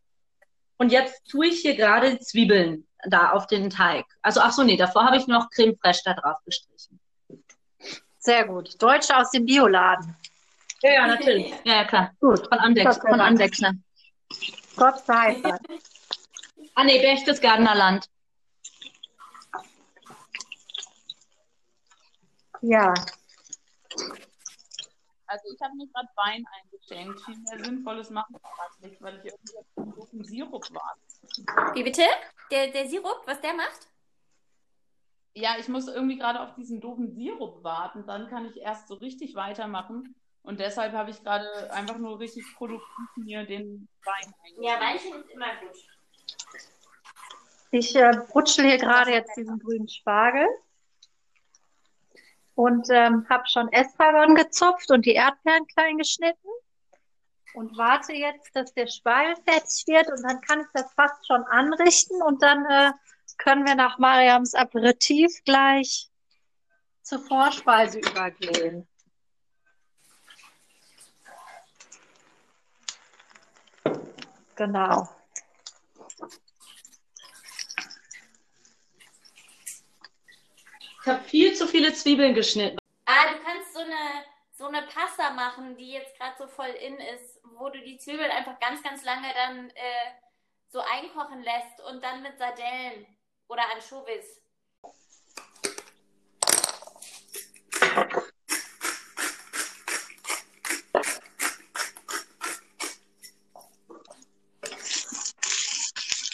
[0.77, 4.05] Und jetzt tue ich hier gerade die Zwiebeln da auf den Teig.
[4.23, 7.01] Also ach so, nee, davor habe ich noch Creme fraiche da drauf gestrichen.
[8.19, 8.81] sehr gut.
[8.81, 10.17] Deutsche aus dem Bioladen.
[10.83, 11.53] Ja, ja, natürlich.
[11.65, 12.13] Ja, ja, klar.
[12.21, 12.47] Gut.
[12.49, 13.23] Von Andex, von Dank.
[13.23, 13.73] Andexner.
[14.77, 15.61] Gott sei Dank.
[16.75, 18.09] Ah nee, Berchtesgadener Land.
[22.61, 22.95] Ja,
[25.35, 27.21] Also ich habe mir gerade Wein eingeschenkt.
[27.25, 31.75] Viel mehr Sinnvolles machen wir gerade nicht, weil ich irgendwie auf den doofen Sirup warte.
[31.75, 32.03] wie bitte?
[32.53, 33.89] Der, der Sirup, was der macht?
[35.35, 38.07] Ja, ich muss irgendwie gerade auf diesen doofen Sirup warten.
[38.07, 40.15] Dann kann ich erst so richtig weitermachen.
[40.45, 44.35] Und deshalb habe ich gerade einfach nur richtig produktiv mir den Wein.
[44.61, 45.77] Ja, Weinchen ist immer gut.
[47.71, 50.47] ich äh, brutschel hier gerade jetzt diesen grünen Spargel
[52.55, 56.49] und ähm, habe schon Estragon gezupft und die Erdbeeren klein geschnitten
[57.55, 61.43] und warte jetzt, dass der Spargel fertig wird und dann kann ich das fast schon
[61.45, 62.93] anrichten und dann äh,
[63.39, 66.11] können wir nach Mariams Aperitif gleich
[67.03, 68.87] zur Vorspeise übergehen.
[74.57, 75.09] Genau.
[81.01, 82.79] Ich habe viel zu viele Zwiebeln geschnitten.
[83.05, 86.97] Ah, du kannst so eine, so eine Pasta machen, die jetzt gerade so voll in
[86.97, 90.13] ist, wo du die Zwiebeln einfach ganz, ganz lange dann äh,
[90.69, 93.07] so einkochen lässt und dann mit Sardellen
[93.49, 94.41] oder Anchovies.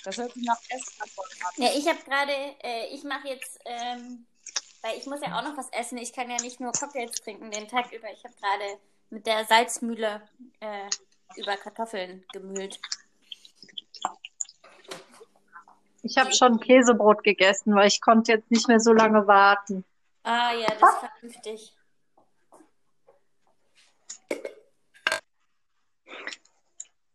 [0.04, 1.62] Das hört sich nach Estragon an.
[1.62, 2.32] Ja, ich habe gerade,
[2.62, 4.26] äh, ich mache jetzt, ähm,
[4.82, 5.98] weil ich muss ja auch noch was essen.
[5.98, 8.10] Ich kann ja nicht nur Cocktails trinken den Tag über.
[8.10, 8.78] Ich habe gerade
[9.10, 10.22] mit der Salzmühle
[10.60, 10.88] äh,
[11.36, 12.80] über Kartoffeln gemühlt.
[16.02, 19.84] Ich habe schon Käsebrot gegessen, weil ich konnte jetzt nicht mehr so lange warten.
[20.22, 21.76] Ah ja, das ist vernünftig.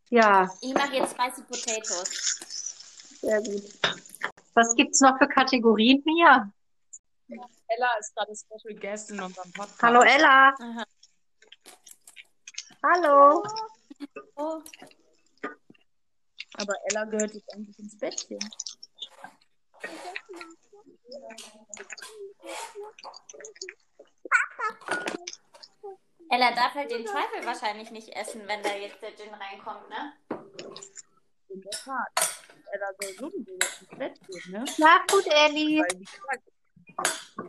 [0.10, 2.64] Ja, Ich mache jetzt Spicy Potatoes.
[3.25, 3.63] Sehr gut.
[4.53, 6.51] Was gibt's noch für Kategorien, Mia?
[7.67, 9.81] Ella ist gerade Special Guest in unserem Podcast.
[9.81, 10.53] Hallo Ella.
[10.59, 10.83] Aha.
[12.83, 13.43] Hallo.
[14.35, 14.61] Oh,
[16.57, 18.39] Aber Ella gehört jetzt eigentlich ins Bettchen.
[26.29, 30.13] Ella darf halt den Teufel wahrscheinlich nicht essen, wenn da jetzt der Gin reinkommt, ne?
[31.49, 32.41] In der Tat.
[32.71, 34.65] Ella soll sowieso jetzt ins Bett gehen, ne?
[34.67, 35.79] Schlaf gut, Elli.
[35.79, 36.43] Weil, wie gesagt,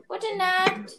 [0.08, 0.98] Gute Nacht.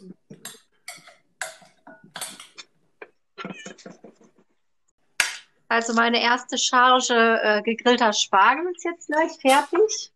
[5.68, 10.12] Also meine erste Charge äh, gegrillter Spargel ist jetzt gleich fertig.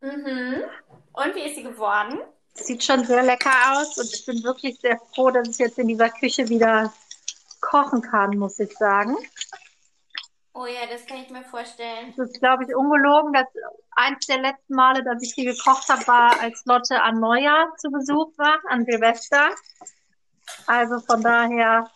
[0.00, 0.64] Mhm.
[1.12, 2.20] Und wie ist sie geworden?
[2.54, 5.86] Sieht schon sehr lecker aus und ich bin wirklich sehr froh, dass es jetzt in
[5.86, 6.92] dieser Küche wieder
[7.60, 9.16] kochen kann, muss ich sagen.
[10.60, 12.12] Oh ja, das kann ich mir vorstellen.
[12.16, 13.32] Das ist, glaube ich, ungelogen.
[13.32, 13.46] Das
[13.92, 17.92] eins der letzten Male, dass ich hier gekocht habe, war, als Lotte an Neujahr zu
[17.92, 19.50] Besuch war, an Silvester.
[20.66, 21.88] Also von daher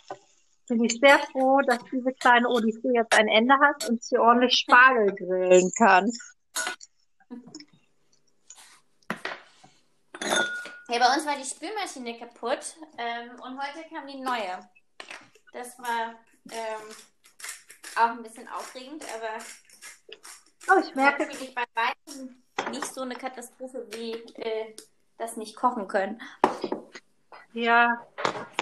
[0.68, 4.54] bin ich sehr froh, dass diese kleine Odyssee jetzt ein Ende hat und sie ordentlich
[4.54, 6.08] Spargel grillen kann.
[10.88, 14.70] Ja, bei uns war die Spülmaschine kaputt ähm, und heute kam die neue.
[15.52, 16.14] Das war
[16.52, 16.94] ähm,
[17.96, 19.42] auch ein bisschen aufregend, aber
[20.68, 24.74] Oh, ich merke, natürlich bei weitem nicht so eine Katastrophe wie äh,
[25.18, 26.20] das nicht kochen können.
[27.52, 28.06] ja,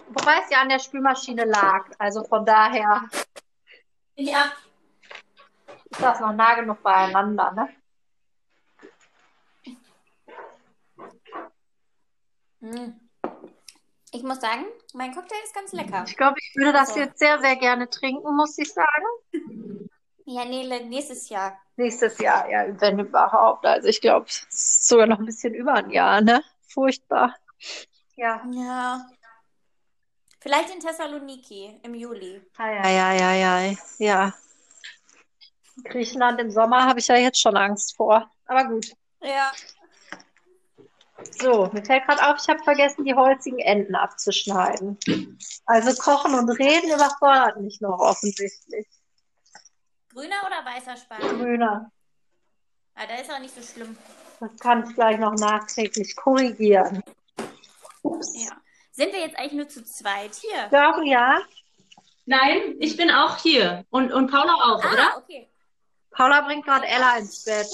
[0.09, 1.87] wobei es ja an der Spülmaschine lag.
[1.99, 3.03] Also von daher
[4.16, 4.53] Ja.
[5.90, 7.69] ist das noch nah genug beieinander, ne?
[12.61, 13.10] Mm.
[14.12, 16.05] Ich muss sagen, mein Cocktail ist ganz lecker.
[16.07, 17.01] Ich glaube, ich würde das So.
[17.01, 19.88] jetzt sehr, sehr gerne trinken, muss ich sagen.
[20.25, 21.59] Ja, Nele, nächstes Jahr.
[21.77, 23.64] Nächstes Jahr, ja, wenn überhaupt.
[23.66, 26.42] Also ich glaube, es ist sogar noch ein bisschen über ein Jahr, ne?
[26.68, 27.37] Furchtbar.
[28.16, 28.42] Ja.
[28.51, 29.07] Ja.
[30.40, 32.42] Vielleicht in Thessaloniki im Juli.
[32.59, 33.77] Ja, ja, ja, ja, ja.
[33.99, 34.35] Ja.
[35.85, 38.31] Griechenland im Sommer habe ich ja jetzt schon Angst vor.
[38.46, 38.92] Aber gut.
[39.23, 39.53] Ja.
[41.41, 44.99] So, mir fällt gerade auf, ich habe vergessen, die holzigen Enden abzuschneiden.
[45.67, 48.87] Also kochen und reden überfordert mich noch offensichtlich.
[50.13, 51.39] Grüner oder weißer Spargel?
[51.39, 51.91] Grüner.
[52.95, 53.97] Ah, da ist auch nicht so schlimm.
[54.41, 57.03] Das kann ich gleich noch nachträglich korrigieren.
[58.03, 58.33] Ups.
[58.45, 58.53] Ja.
[58.93, 60.65] Sind wir jetzt eigentlich nur zu zweit hier?
[60.65, 61.41] Ich glaube, ja.
[62.27, 63.85] Nein, ich bin auch hier.
[63.91, 65.17] Und, und Paula auch, Ah, oder?
[65.19, 65.49] okay.
[66.11, 67.67] Paula bringt gerade Ella ins Bett.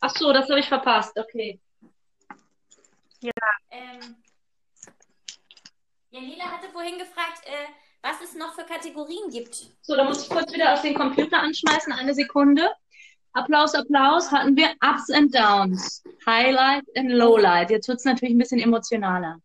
[0.00, 1.18] Ach so, das habe ich verpasst.
[1.18, 1.60] Okay.
[3.70, 4.16] Ähm,
[6.10, 7.66] Janila hatte vorhin gefragt, äh,
[8.02, 9.54] was es noch für Kategorien gibt.
[9.82, 11.92] So, da muss ich kurz wieder auf den Computer anschmeißen.
[11.92, 12.70] Eine Sekunde.
[13.32, 14.30] Applaus, Applaus.
[14.30, 16.02] Hatten wir Ups and Downs.
[16.24, 17.70] Highlight and Lowlight.
[17.70, 19.38] Jetzt wird es natürlich ein bisschen emotionaler.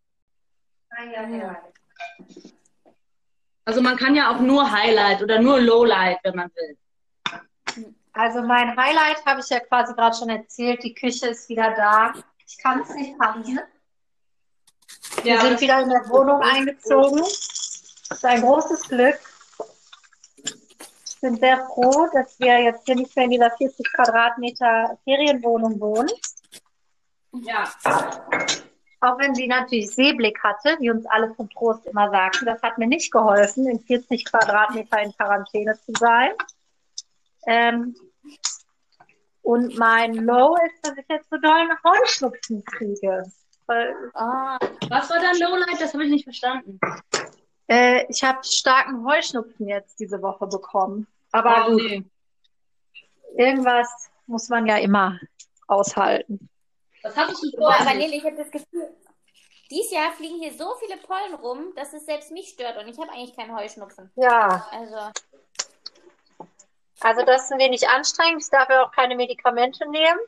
[3.64, 6.76] Also man kann ja auch nur Highlight oder nur Lowlight, wenn man will.
[8.12, 10.82] Also mein Highlight habe ich ja quasi gerade schon erzählt.
[10.82, 12.12] Die Küche ist wieder da.
[12.52, 13.60] Ich kann es nicht fassen.
[15.22, 17.20] Wir sind wieder in der Wohnung eingezogen.
[17.20, 19.18] Das ist ein großes Glück.
[21.08, 25.80] Ich bin sehr froh, dass wir jetzt hier nicht mehr in dieser 40 Quadratmeter Ferienwohnung
[25.80, 26.10] wohnen.
[27.32, 27.72] ja.
[29.00, 32.44] Auch wenn sie natürlich Seeblick hatte, wie uns alle vom Trost immer sagten.
[32.44, 36.32] Das hat mir nicht geholfen, in 40 Quadratmeter in Quarantäne zu sein.
[37.46, 37.96] Ähm,
[39.42, 43.24] und mein Low ist, dass ich jetzt so doll einen Heuschnupfen kriege.
[43.66, 45.80] Weil, Ah, Was war dann Lowlight?
[45.80, 46.80] Das habe ich nicht verstanden.
[47.68, 51.06] äh, ich habe starken Heuschnupfen jetzt diese Woche bekommen.
[51.32, 52.04] Aber Oh, gut, nee.
[53.36, 53.88] irgendwas
[54.26, 55.18] muss man ja immer
[55.68, 56.48] aushalten.
[57.02, 57.80] Was hattest du aber, vorher?
[57.88, 58.88] aber Nele, ich habe das Gefühl,
[59.70, 62.98] dieses Jahr fliegen hier so viele Pollen rum, dass es selbst mich stört und ich
[62.98, 64.10] habe eigentlich keinen Heuschnupfen.
[64.16, 64.96] Ja, Also,
[67.02, 68.42] also das ist ein wenig anstrengend.
[68.42, 70.20] Ich darf ja auch keine Medikamente nehmen.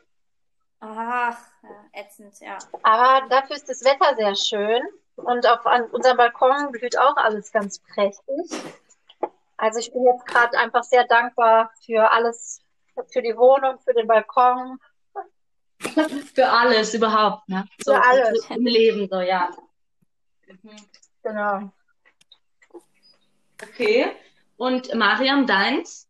[0.81, 1.39] ach,
[1.93, 2.59] ätzend, ja.
[2.83, 4.83] Aber dafür ist das Wetter sehr schön.
[5.17, 8.51] Und auf an unserem Balkon blüht auch alles ganz prächtig.
[9.57, 12.61] Also ich bin jetzt gerade einfach sehr dankbar für alles,
[13.13, 14.81] für die Wohnung, für den Balkon.
[16.35, 17.65] Für alles überhaupt, ne?
[17.85, 18.51] So, Für alles.
[18.51, 19.51] Im Leben, so, ja.
[20.47, 20.77] Mhm.
[21.23, 21.73] Genau.
[23.63, 24.13] Okay.
[24.57, 26.09] Und Mariam, deins?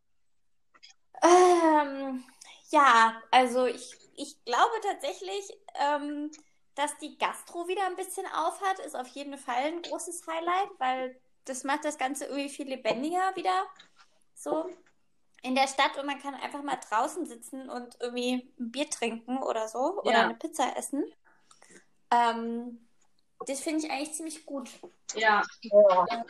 [1.25, 2.25] Ähm,
[2.71, 6.31] ja, also ich, ich glaube tatsächlich, ähm,
[6.75, 11.21] dass die Gastro wieder ein bisschen aufhat, ist auf jeden Fall ein großes Highlight, weil
[11.45, 13.65] das macht das Ganze irgendwie viel lebendiger wieder
[14.35, 14.69] so
[15.43, 19.43] in der Stadt und man kann einfach mal draußen sitzen und irgendwie ein Bier trinken
[19.43, 20.25] oder so oder Ja.
[20.25, 21.05] eine Pizza essen.
[22.11, 22.89] Ähm,
[23.47, 24.71] das finde ich eigentlich ziemlich gut.
[25.15, 25.43] Ja.
[25.63, 26.25] Ja.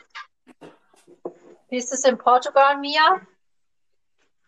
[1.68, 3.20] Wie ist es in Portugal, Mia?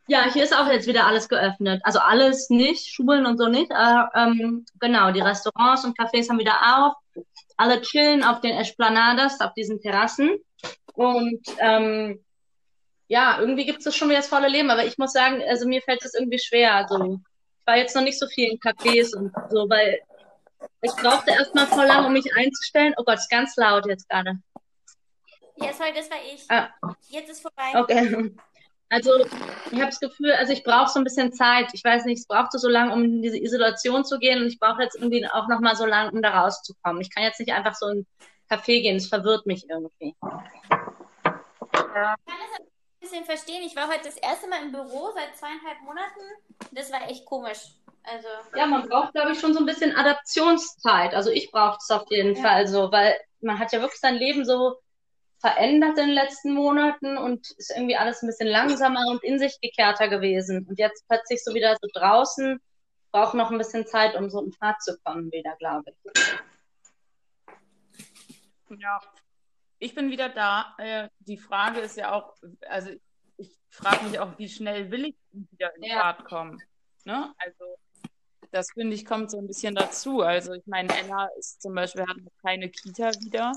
[0.08, 1.80] Ja, hier ist auch jetzt wieder alles geöffnet.
[1.84, 3.72] Also alles nicht, Schulen und so nicht.
[3.72, 7.24] Aber, ähm, genau, die Restaurants und Cafés haben wieder auf.
[7.56, 10.38] Alle chillen auf den Esplanadas, auf diesen Terrassen.
[10.94, 12.24] Und ähm,
[13.08, 14.70] ja, irgendwie gibt es das schon wieder das volle Leben.
[14.70, 16.74] Aber ich muss sagen, also mir fällt es irgendwie schwer.
[16.74, 19.98] Also ich war jetzt noch nicht so viel in Cafés und so, weil
[20.82, 22.94] ich brauchte erstmal voll lang, um mich einzustellen.
[22.96, 24.38] Oh Gott, ist ganz laut jetzt gerade.
[25.56, 26.44] Ja, sorry, das war ich.
[26.48, 26.68] Ah.
[27.08, 27.72] Jetzt ist vorbei.
[27.74, 28.34] Okay.
[28.88, 31.70] Also ich habe das Gefühl, also ich brauche so ein bisschen Zeit.
[31.72, 34.60] Ich weiß nicht, es brauchte so lange, um in diese Isolation zu gehen und ich
[34.60, 37.00] brauche jetzt irgendwie auch noch mal so lange, um da rauszukommen.
[37.02, 38.06] Ich kann jetzt nicht einfach so in ein
[38.48, 40.14] Café gehen, das verwirrt mich irgendwie.
[40.22, 40.44] Ja.
[41.72, 42.66] Ich kann das ein
[43.00, 43.62] bisschen verstehen.
[43.66, 46.20] Ich war heute das erste Mal im Büro seit zweieinhalb Monaten.
[46.70, 47.74] Das war echt komisch.
[48.04, 48.28] Also.
[48.54, 51.12] Ja, man braucht, glaube ich, schon so ein bisschen Adaptionszeit.
[51.12, 52.42] Also ich brauche es auf jeden ja.
[52.42, 54.76] Fall so, weil man hat ja wirklich sein Leben so
[55.38, 59.58] verändert in den letzten Monaten und ist irgendwie alles ein bisschen langsamer und in sich
[59.60, 60.66] gekehrter gewesen.
[60.68, 62.60] Und jetzt plötzlich so wieder so draußen,
[63.12, 66.12] braucht noch ein bisschen Zeit, um so in Fahrt zu kommen wieder, glaube ich.
[68.78, 69.00] Ja,
[69.78, 70.74] ich bin wieder da.
[70.78, 72.34] Äh, die Frage ist ja auch,
[72.68, 72.90] also
[73.36, 76.00] ich frage mich auch, wie schnell will ich wieder in ja.
[76.00, 76.62] Fahrt kommen?
[77.04, 77.32] Ne?
[77.38, 77.78] Also
[78.50, 80.22] das finde ich kommt so ein bisschen dazu.
[80.22, 83.52] Also ich meine, Ella ist zum Beispiel hat noch keine Kita wieder.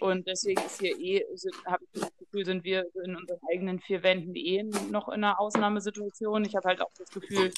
[0.00, 1.24] Und deswegen ist hier eh,
[1.66, 5.40] habe ich das Gefühl, sind wir in unseren eigenen vier Wänden eh noch in einer
[5.40, 6.44] Ausnahmesituation.
[6.44, 7.52] Ich habe halt auch das Gefühl,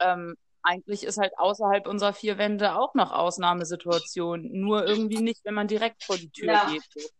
[0.00, 4.48] ähm, eigentlich ist halt außerhalb unserer vier Wände auch noch Ausnahmesituation.
[4.52, 6.70] Nur irgendwie nicht, wenn man direkt vor die Tür ja.
[6.70, 7.12] geht.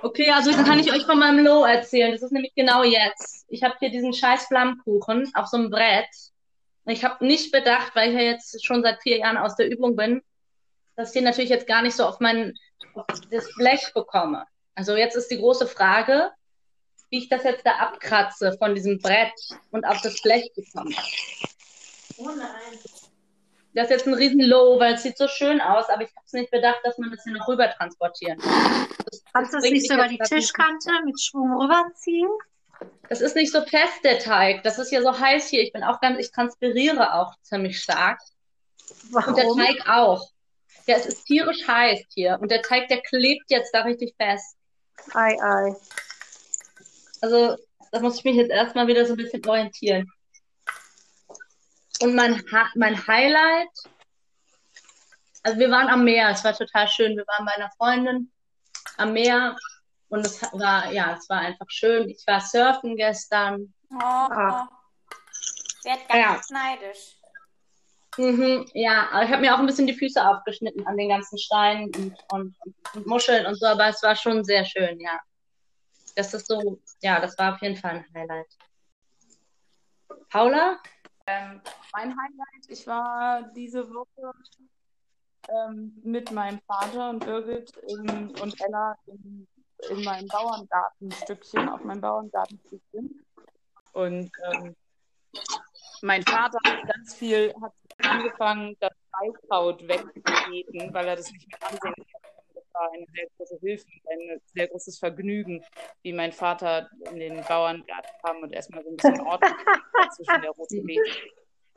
[0.00, 2.12] Okay, also dann kann ich euch von meinem Low erzählen.
[2.12, 3.44] Das ist nämlich genau jetzt.
[3.48, 6.08] Ich habe hier diesen scheiß Flammkuchen auf so einem Brett.
[6.86, 9.94] Ich habe nicht bedacht, weil ich ja jetzt schon seit vier Jahren aus der Übung
[9.96, 10.22] bin,
[10.96, 12.58] dass ich den natürlich jetzt gar nicht so auf mein auf
[13.30, 14.46] das Blech bekomme.
[14.74, 16.30] Also jetzt ist die große Frage,
[17.10, 19.32] wie ich das jetzt da abkratze von diesem Brett
[19.70, 20.94] und auf das Blech bekomme.
[22.18, 22.78] Oh nein.
[23.74, 26.24] Das ist jetzt ein riesen Low, weil es sieht so schön aus, aber ich habe
[26.26, 28.88] es nicht bedacht, dass man das hier noch rüber transportieren kann.
[29.32, 32.30] Kannst du es nicht so über die Tischkante mit Schwung rüberziehen?
[33.08, 34.62] Das ist nicht so fest, der Teig.
[34.62, 35.62] Das ist ja so heiß hier.
[35.62, 38.20] Ich bin auch ganz, ich transpiriere auch ziemlich stark.
[39.10, 39.34] Warum?
[39.34, 40.28] Und der Teig auch.
[40.88, 42.38] Ja, es ist tierisch heiß hier.
[42.40, 44.56] Und der Teig, der klebt jetzt da richtig fest.
[45.12, 45.76] Ei, ei.
[47.20, 47.58] Also,
[47.92, 50.10] da muss ich mich jetzt erstmal wieder so ein bisschen orientieren.
[52.00, 52.42] Und mein,
[52.74, 53.68] mein Highlight,
[55.42, 57.18] also wir waren am Meer, es war total schön.
[57.18, 58.32] Wir waren bei einer Freundin
[58.96, 59.58] am Meer
[60.08, 62.08] und es war, ja, es war einfach schön.
[62.08, 63.74] Ich war surfen gestern.
[63.90, 64.66] Oh, ah.
[65.84, 66.58] werd ganz ja.
[66.58, 67.17] neidisch.
[68.18, 71.94] Mhm, ja, ich habe mir auch ein bisschen die Füße aufgeschnitten an den ganzen Steinen
[71.94, 72.56] und, und,
[72.94, 75.20] und, Muscheln und so, aber es war schon sehr schön, ja.
[76.16, 78.58] Das ist so, ja, das war auf jeden Fall ein Highlight.
[80.30, 80.78] Paula?
[81.28, 81.60] Ähm,
[81.92, 84.32] mein Highlight, ich war diese Woche
[85.48, 89.46] ähm, mit meinem Vater und Birgit in, und Ella in,
[89.90, 93.24] in meinem Bauerngartenstückchen, auf meinem Bauerngartenstückchen.
[93.92, 94.74] Und ähm,
[96.02, 97.72] mein Vater hat ganz viel, hat
[98.10, 102.20] angefangen, das Beikraut wegzubeten, weil er das nicht mehr ansehen kann.
[102.54, 105.64] Das war eine sehr große Hilfe und ein sehr großes Vergnügen,
[106.02, 109.52] wie mein Vater in den Bauerngarten kam und erstmal so ein bisschen Ordnung
[110.16, 111.02] zwischen der roten Beete.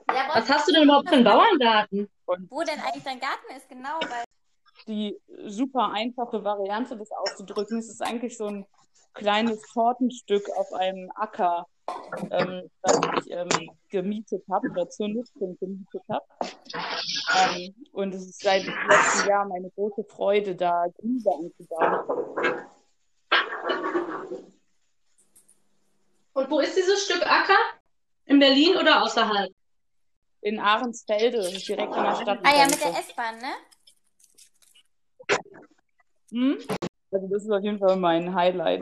[0.10, 2.10] Ja, Was hast du denn überhaupt für einen Bauerngarten?
[2.26, 4.24] Und wo denn eigentlich dein Garten ist, genau, weil
[4.88, 8.66] die super einfache Variante, das auszudrücken, ist es eigentlich so ein
[9.14, 11.68] kleines Tortenstück auf einem Acker,
[12.32, 13.50] ähm, das ich ähm,
[13.90, 16.26] gemietet habe oder zur Nutzung gemietet habe.
[17.38, 22.68] Ähm, und es ist seit dem letzten Jahr meine große Freude, da Gemüse anzubauen.
[26.34, 27.58] Und wo ist dieses Stück Acker?
[28.26, 29.52] In Berlin oder außerhalb?
[30.42, 32.40] In Ahrensfelde, direkt an der Stadt.
[32.44, 33.54] Ah ja, mit der S-Bahn, ne?
[36.32, 36.58] Hm?
[37.12, 38.82] Also das ist auf jeden Fall mein Highlight.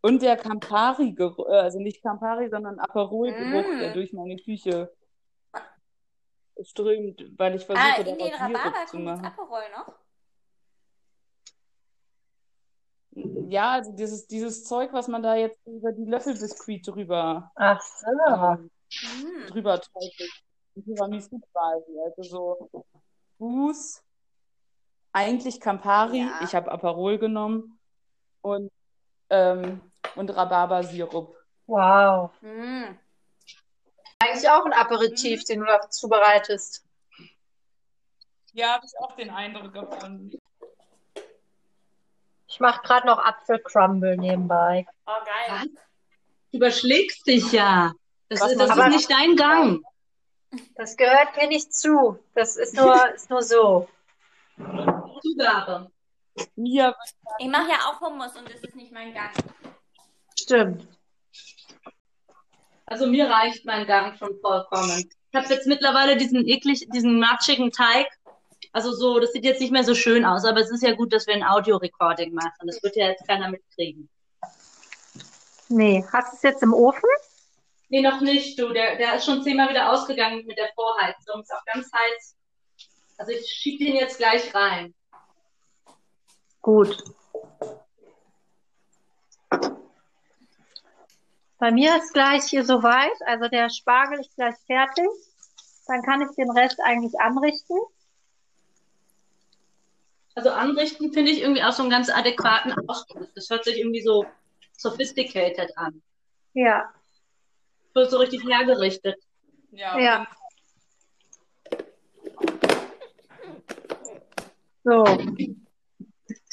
[0.00, 3.78] Und der Campari-Geruch, äh, also nicht Campari, sondern Aperol-Geruch, mm.
[3.78, 4.92] der durch meine Küche
[6.62, 9.24] strömt, weil ich versuche, ah, in den Rhabarber zu machen.
[9.24, 9.94] Aperol noch?
[13.48, 18.06] Ja, also dieses, dieses Zeug, was man da jetzt über die Löffelbiskuit drüber, Ach so.
[18.28, 19.46] ähm, mm.
[19.48, 20.44] drüber träufelt.
[20.82, 21.92] Tiramisu quasi.
[22.04, 22.84] Also so
[23.38, 24.02] Fuß,
[25.14, 26.40] eigentlich Campari, ja.
[26.42, 27.78] ich habe Aperol genommen
[28.42, 28.70] und,
[29.30, 29.80] ähm,
[30.16, 31.36] und Rhabarbersirup.
[31.66, 32.30] Wow.
[32.42, 32.98] Mm.
[34.18, 35.46] Eigentlich auch ein Aperitif, mm.
[35.46, 36.84] den du da zubereitest.
[38.52, 40.38] Ja, habe ich auch den Eindruck gefunden.
[42.48, 44.86] Ich mache gerade noch Apfelcrumble nebenbei.
[45.06, 45.68] Oh, geil.
[46.50, 47.92] Du überschlägst dich ja.
[48.28, 49.82] Das, ist, das ist nicht dein Gang.
[50.74, 52.18] Das gehört mir nicht zu.
[52.34, 53.88] Das ist nur, ist nur so.
[55.24, 55.90] Zugabe.
[56.56, 56.94] Mir.
[57.38, 59.32] Ich mache ja auch Hummus und das ist nicht mein Gang.
[60.38, 60.86] Stimmt.
[62.86, 65.08] Also mir reicht mein Gang schon vollkommen.
[65.30, 68.06] Ich habe jetzt mittlerweile diesen eklig, diesen matschigen Teig.
[68.72, 71.12] Also so, das sieht jetzt nicht mehr so schön aus, aber es ist ja gut,
[71.12, 72.66] dass wir ein Audio-Recording machen.
[72.66, 74.08] Das wird ja jetzt keiner mitkriegen.
[75.68, 77.08] Nee, hast du es jetzt im Ofen?
[77.88, 78.72] Nee, noch nicht, du.
[78.72, 81.42] Der, der ist schon zehnmal wieder ausgegangen mit der Vorheizung.
[81.42, 82.36] Ist auch ganz heiß.
[83.18, 84.94] Also ich schiebe den jetzt gleich rein.
[86.64, 87.04] Gut.
[91.58, 95.04] Bei mir ist gleich hier soweit, also der Spargel ist gleich fertig.
[95.86, 97.76] Dann kann ich den Rest eigentlich anrichten.
[100.34, 103.28] Also anrichten finde ich irgendwie auch so einen ganz adäquaten Ausdruck.
[103.34, 104.24] Das hört sich irgendwie so
[104.72, 106.02] sophisticated an.
[106.54, 106.90] Ja,
[107.92, 109.16] Wird so richtig hergerichtet.
[109.70, 109.98] Ja.
[109.98, 110.26] ja.
[114.82, 115.04] So.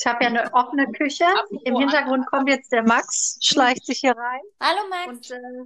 [0.02, 1.28] Ich habe ja eine offene Küche.
[1.28, 5.08] Apropos Im Hintergrund kommt jetzt der Max, schleicht sich hier rein Hallo Max.
[5.08, 5.66] und, äh,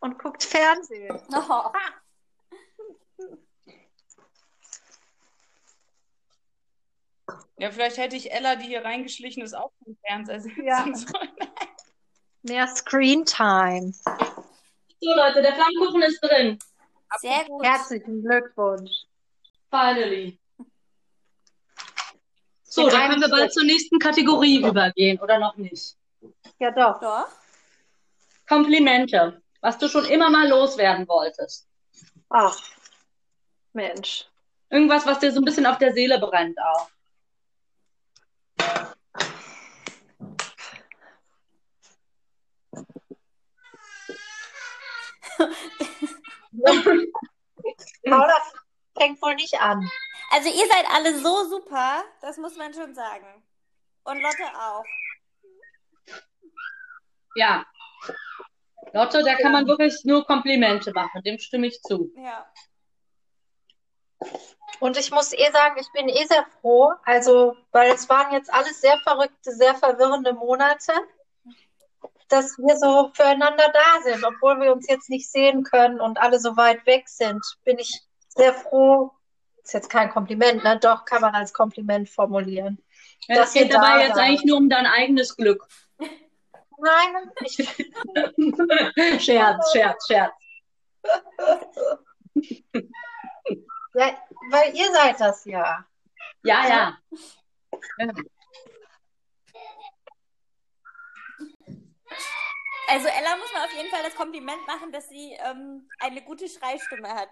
[0.00, 1.20] und guckt Fernsehen.
[1.30, 1.70] Oh.
[7.58, 10.84] Ja, vielleicht hätte ich Ella, die hier reingeschlichen ist, auch vom Fernseher sitzen Ja.
[10.94, 11.28] sollen.
[12.42, 13.92] Mehr Screen Time.
[15.00, 16.58] So, Leute, der Flammkuchen ist drin.
[17.18, 17.64] Sehr gut.
[17.66, 19.04] Herzlichen Glückwunsch.
[19.70, 20.38] Finally.
[22.70, 23.52] So, In dann können wir bald Schritt.
[23.54, 25.96] zur nächsten Kategorie übergehen, oder noch nicht?
[26.58, 27.00] Ja, doch.
[27.00, 27.26] Doch.
[28.46, 31.66] Komplimente, was du schon immer mal loswerden wolltest.
[32.28, 32.56] Ach,
[33.72, 34.26] Mensch.
[34.70, 36.88] Irgendwas, was dir so ein bisschen auf der Seele brennt auch.
[48.04, 48.34] Paula
[48.98, 49.88] fängt wohl nicht an.
[50.30, 53.42] Also ihr seid alle so super, das muss man schon sagen.
[54.04, 54.84] Und Lotte auch.
[57.34, 57.64] Ja.
[58.92, 62.10] Lotte, da kann man wirklich nur Komplimente machen, dem stimme ich zu.
[62.16, 62.50] Ja.
[64.80, 68.52] Und ich muss eh sagen, ich bin eh sehr froh, also, weil es waren jetzt
[68.52, 70.92] alles sehr verrückte, sehr verwirrende Monate,
[72.28, 76.38] dass wir so füreinander da sind, obwohl wir uns jetzt nicht sehen können und alle
[76.38, 79.12] so weit weg sind, bin ich sehr froh.
[79.68, 80.78] Ist jetzt kein Kompliment, ne?
[80.78, 82.82] Doch, kann man als Kompliment formulieren.
[83.26, 84.24] Ja, Dass es geht ihr da dabei jetzt seid.
[84.24, 85.68] eigentlich nur um dein eigenes Glück.
[85.98, 87.56] Nein, ich,
[89.22, 90.32] Scherz, Scherz, Scherz.
[93.92, 94.18] ja,
[94.50, 95.84] weil ihr seid das ja.
[96.44, 96.98] Ja, ja.
[102.88, 106.48] Also Ella muss man auf jeden Fall das Kompliment machen, dass sie ähm, eine gute
[106.48, 107.28] Schreistimme hat.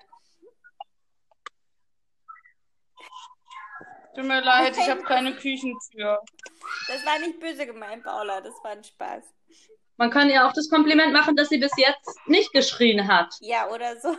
[4.17, 6.23] Tut mir leid, ich habe keine Küchentür.
[6.89, 8.41] Das war nicht böse gemeint, Paula.
[8.41, 9.25] Das war ein Spaß.
[9.99, 13.35] Man kann ihr auch das Kompliment machen, dass sie bis jetzt nicht geschrien hat.
[13.41, 14.17] Ja, oder so.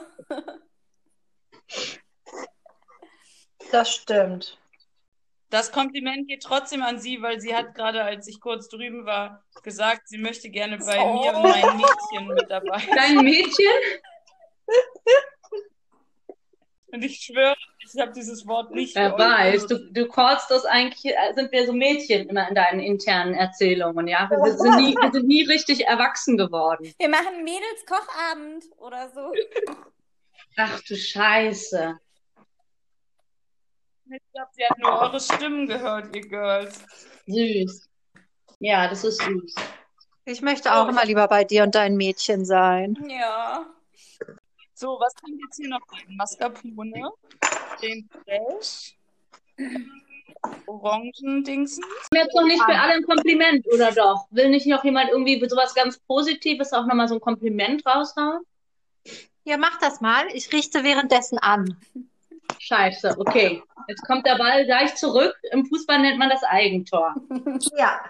[3.71, 4.59] Das stimmt.
[5.49, 9.43] Das Kompliment geht trotzdem an sie, weil sie hat gerade, als ich kurz drüben war,
[9.63, 11.21] gesagt, sie möchte gerne bei Oh.
[11.21, 12.83] mir und meinen Mädchen mit dabei.
[12.93, 13.71] Dein Mädchen?
[16.87, 17.55] Und ich schwöre,
[17.93, 21.65] ich habe dieses Wort nicht Wer weiß, du, du callst das eigentlich, äh, sind wir
[21.65, 24.29] so Mädchen immer in deinen internen Erzählungen, ja?
[24.29, 26.93] Wir sind nie, wir sind nie richtig erwachsen geworden.
[26.97, 29.31] Wir machen Mädels Kochabend oder so.
[30.57, 31.99] Ach du Scheiße.
[34.09, 36.83] Ich glaube, sie hat nur eure Stimmen gehört, ihr Girls.
[37.27, 37.87] Süß.
[38.59, 39.55] Ja, das ist süß.
[40.25, 42.97] Ich möchte auch immer lieber bei dir und deinen Mädchen sein.
[43.07, 43.65] Ja.
[44.73, 46.15] So, was kommt jetzt hier noch rein?
[46.15, 47.11] Mascarpone,
[47.81, 48.95] den Fresh,
[50.65, 51.83] Orangendingsen.
[52.13, 54.27] Jetzt noch nicht für alle ein Kompliment, oder doch?
[54.31, 58.41] Will nicht noch jemand irgendwie sowas ganz Positives auch nochmal so ein Kompliment raushauen?
[59.45, 60.25] Ja, mach das mal.
[60.33, 61.77] Ich richte währenddessen an.
[62.59, 63.63] Scheiße, okay.
[63.87, 65.35] Jetzt kommt der Ball gleich zurück.
[65.51, 67.15] Im Fußball nennt man das Eigentor.
[67.77, 68.01] Ja.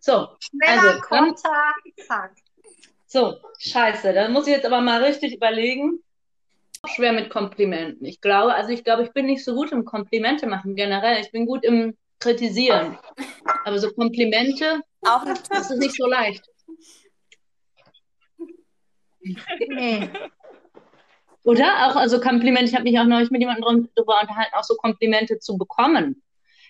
[0.00, 1.74] So, Schneller, Also, Konter,
[2.06, 2.32] zack.
[3.06, 4.12] so, scheiße.
[4.12, 6.02] Da muss ich jetzt aber mal richtig überlegen.
[6.86, 8.04] Schwer mit Komplimenten.
[8.06, 11.20] Ich glaube, also ich glaube, ich bin nicht so gut im Komplimente machen generell.
[11.20, 12.98] Ich bin gut im Kritisieren.
[13.64, 15.42] Aber so Komplimente, Auch nicht.
[15.50, 16.44] das ist nicht so leicht.
[19.68, 20.10] Nee.
[21.44, 21.86] Oder?
[21.86, 25.38] Auch, also Komplimente, ich habe mich auch neulich mit jemandem darüber unterhalten, auch so Komplimente
[25.38, 26.22] zu bekommen.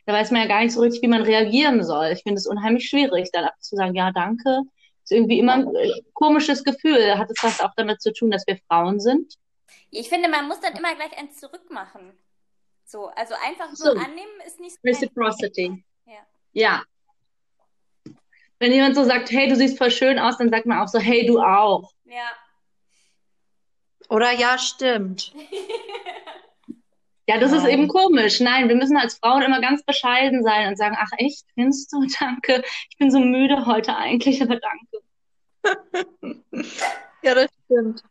[0.05, 2.09] Da weiß man ja gar nicht so richtig, wie man reagieren soll.
[2.09, 4.63] Ich finde es unheimlich schwierig, dann sagen, ja, danke.
[5.05, 7.17] Ist irgendwie immer ein äh, komisches Gefühl.
[7.17, 9.35] Hat es das auch damit zu tun, dass wir Frauen sind?
[9.91, 12.13] Ich finde, man muss dann immer gleich eins zurückmachen.
[12.85, 13.91] So, also einfach nur So.
[13.93, 14.81] annehmen ist nicht so.
[14.85, 15.85] Reciprocity.
[16.07, 16.27] Ja.
[16.53, 16.83] Ja.
[18.59, 20.99] Wenn jemand so sagt, hey, du siehst voll schön aus, dann sagt man auch so,
[20.99, 21.93] hey, du auch.
[22.05, 22.31] Ja.
[24.09, 25.33] Oder ja, stimmt.
[27.29, 27.71] Ja, das ist Nein.
[27.73, 28.41] eben komisch.
[28.41, 32.05] Nein, wir müssen als Frauen immer ganz bescheiden sein und sagen, ach echt, findest du?
[32.21, 32.65] Danke.
[32.91, 36.43] Ich bin so müde heute eigentlich, aber danke.
[37.23, 38.03] Ja, das stimmt.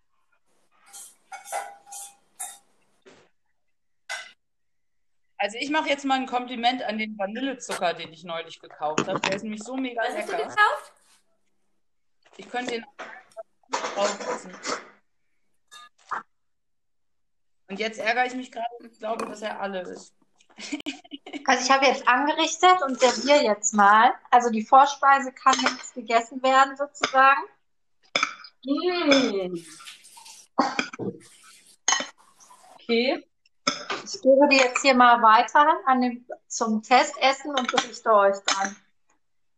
[5.42, 9.20] Also ich mache jetzt mal ein Kompliment an den Vanillezucker, den ich neulich gekauft habe.
[9.22, 10.44] Der ist nämlich so mega Was hast du lecker.
[10.44, 10.94] gekauft?
[12.38, 12.86] Ich könnte den
[13.72, 14.56] draufsetzen.
[17.70, 20.14] Und jetzt ärgere ich mich gerade und glaube, dass er alle ist.
[21.44, 24.14] Also ich habe jetzt angerichtet und serviere jetzt mal.
[24.30, 27.42] Also die Vorspeise kann jetzt gegessen werden sozusagen.
[28.64, 29.58] Mm.
[32.76, 33.26] Okay.
[34.04, 38.76] Ich gebe die jetzt hier mal weiter an den, zum Testessen und berichte euch dann.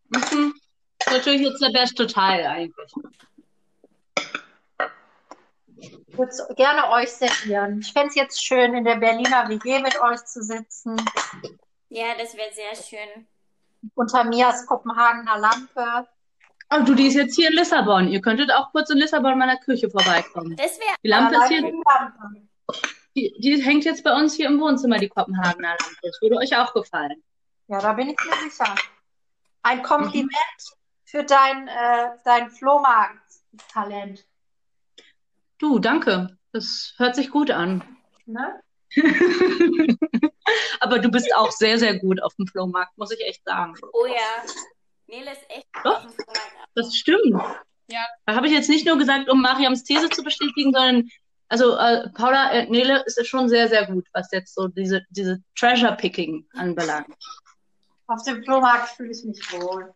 [0.10, 0.54] Mhm.
[1.00, 2.94] Das ist natürlich jetzt der beste Teil eigentlich.
[5.80, 7.80] Ich würde es gerne euch servieren.
[7.80, 10.96] Ich fände es jetzt schön, in der Berliner WG mit euch zu sitzen,
[11.90, 13.28] Ja, das wäre sehr schön.
[13.96, 16.08] unter Mias Kopenhagener Lampe.
[16.70, 18.08] Oh, du, die ist jetzt hier in Lissabon.
[18.08, 20.56] Ihr könntet auch kurz in Lissabon in meiner Küche vorbeikommen.
[20.56, 21.74] Das wäre Die Lampe ist hier,
[23.16, 25.96] die die, hängt jetzt bei uns hier im Wohnzimmer, die Kopenhagener Lampe.
[26.02, 27.24] Das würde euch auch gefallen.
[27.68, 28.76] Ja, da bin ich mir sicher.
[29.62, 30.32] Ein Kompliment
[31.06, 34.26] für dein, äh, dein Flohmarkt-Talent.
[35.58, 36.38] Du, danke.
[36.52, 37.84] Das hört sich gut an.
[38.26, 38.62] Ne?
[40.80, 43.74] Aber du bist auch sehr, sehr gut auf dem Flohmarkt, muss ich echt sagen.
[43.94, 44.44] Oh ja.
[45.08, 45.98] Nele ist echt Doch.
[45.98, 46.70] auf dem Flohmarkt.
[46.76, 47.42] Das stimmt.
[47.88, 48.06] Ja.
[48.26, 51.10] Da habe ich jetzt nicht nur gesagt, um Mariams These zu bestätigen, sondern
[51.54, 55.40] also äh, Paula äh, Nele ist schon sehr, sehr gut, was jetzt so diese, diese
[55.56, 57.16] Treasure Picking anbelangt.
[58.08, 59.94] Auf dem Flohmarkt fühle ich mich wohl.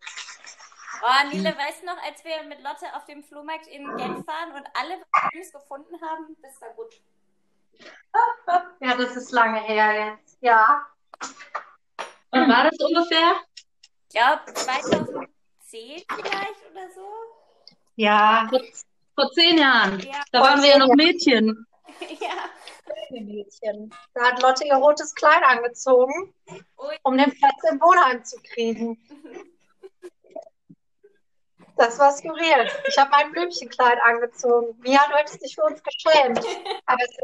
[1.01, 4.51] Oh, Nele, weißt du noch, als wir mit Lotte auf dem Flohmarkt in Genf waren
[4.51, 6.37] und alle was Schönes gefunden haben?
[6.43, 6.93] Das war gut.
[8.79, 10.37] Ja, das ist lange her jetzt.
[10.41, 10.85] Ja.
[12.29, 13.33] Und war das ungefähr?
[14.07, 17.07] Ich glaube 2010 vielleicht oder so.
[17.95, 18.47] Ja,
[19.19, 19.99] Vor zehn Jahren.
[19.99, 20.21] Ja.
[20.31, 20.93] Da waren wir ja noch.
[20.93, 21.65] Mädchen.
[22.19, 22.49] ja.
[23.09, 23.91] Mädchen.
[24.13, 26.33] Da hat Lotte ihr rotes Kleid angezogen,
[27.03, 28.97] um den Platz im Wohnheim zu kriegen.
[31.77, 32.67] Das war skurril.
[32.87, 34.75] Ich habe mein Blümchenkleid angezogen.
[34.81, 36.43] Mia, du hättest dich für uns geschämt.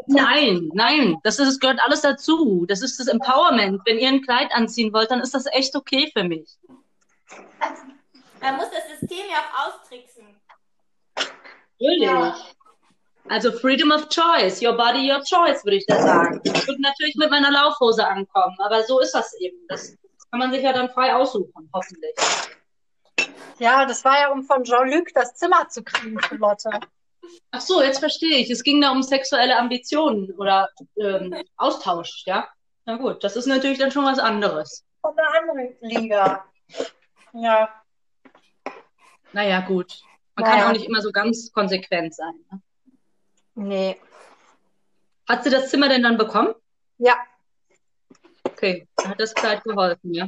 [0.07, 2.65] Nein, nein, das, ist, das gehört alles dazu.
[2.67, 3.81] Das ist das Empowerment.
[3.85, 6.57] Wenn ihr ein Kleid anziehen wollt, dann ist das echt okay für mich.
[8.41, 10.12] Man muss das System ja auch austricksen.
[11.83, 12.03] Natürlich.
[12.03, 12.35] Ja.
[13.29, 16.41] Also Freedom of Choice, your body, your choice, würde ich da sagen.
[16.43, 19.57] Ich würde natürlich mit meiner Laufhose ankommen, aber so ist das eben.
[19.69, 19.95] Das
[20.29, 22.15] kann man sich ja dann frei aussuchen, hoffentlich.
[23.59, 26.69] Ja, das war ja, um von Jean-Luc das Zimmer zu kriegen für Lotte.
[27.51, 28.49] Ach so, jetzt verstehe ich.
[28.49, 32.47] Es ging da um sexuelle Ambitionen oder ähm, Austausch, ja?
[32.85, 34.83] Na gut, das ist natürlich dann schon was anderes.
[35.01, 36.45] Von der anderen Liga.
[37.33, 37.69] Ja.
[39.31, 40.03] Naja, gut.
[40.35, 40.55] Man Naja.
[40.61, 42.33] kann auch nicht immer so ganz konsequent sein.
[42.51, 42.61] Ne?
[43.55, 44.01] Nee.
[45.29, 46.53] Hat sie das Zimmer denn dann bekommen?
[46.97, 47.17] Ja.
[48.43, 50.27] Okay, dann hat das Kleid geholfen, ja.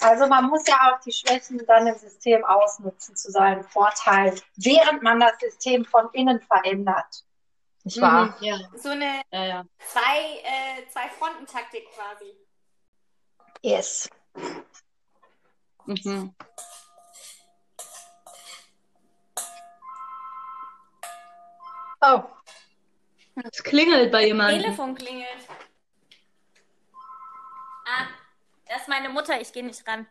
[0.00, 5.02] Also man muss ja auch die Schwächen dann im System ausnutzen zu seinem Vorteil, während
[5.02, 7.24] man das System von innen verändert.
[7.84, 8.34] Nicht wahr?
[8.38, 9.64] Mhm, ja, So eine ja, ja.
[9.78, 12.34] zwei, äh, zwei Frontentaktik quasi.
[13.62, 14.08] Yes.
[15.86, 16.34] Mhm.
[22.02, 22.22] Oh,
[23.52, 24.62] Es klingelt bei jemandem.
[24.62, 25.46] Telefon klingelt.
[27.86, 28.06] Ah,
[28.66, 30.06] das ist meine Mutter, ich gehe nicht ran.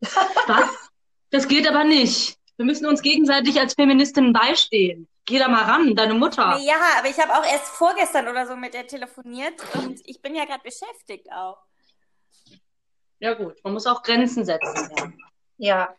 [0.00, 0.90] Was?
[1.30, 2.38] Das geht aber nicht.
[2.56, 5.08] Wir müssen uns gegenseitig als Feministinnen beistehen.
[5.24, 6.58] Geh da mal ran, deine Mutter.
[6.58, 10.34] Ja, aber ich habe auch erst vorgestern oder so mit der telefoniert und ich bin
[10.34, 11.58] ja gerade beschäftigt auch.
[13.20, 14.90] Ja gut, man muss auch Grenzen setzen.
[15.58, 15.76] Ja.
[15.76, 15.94] ja.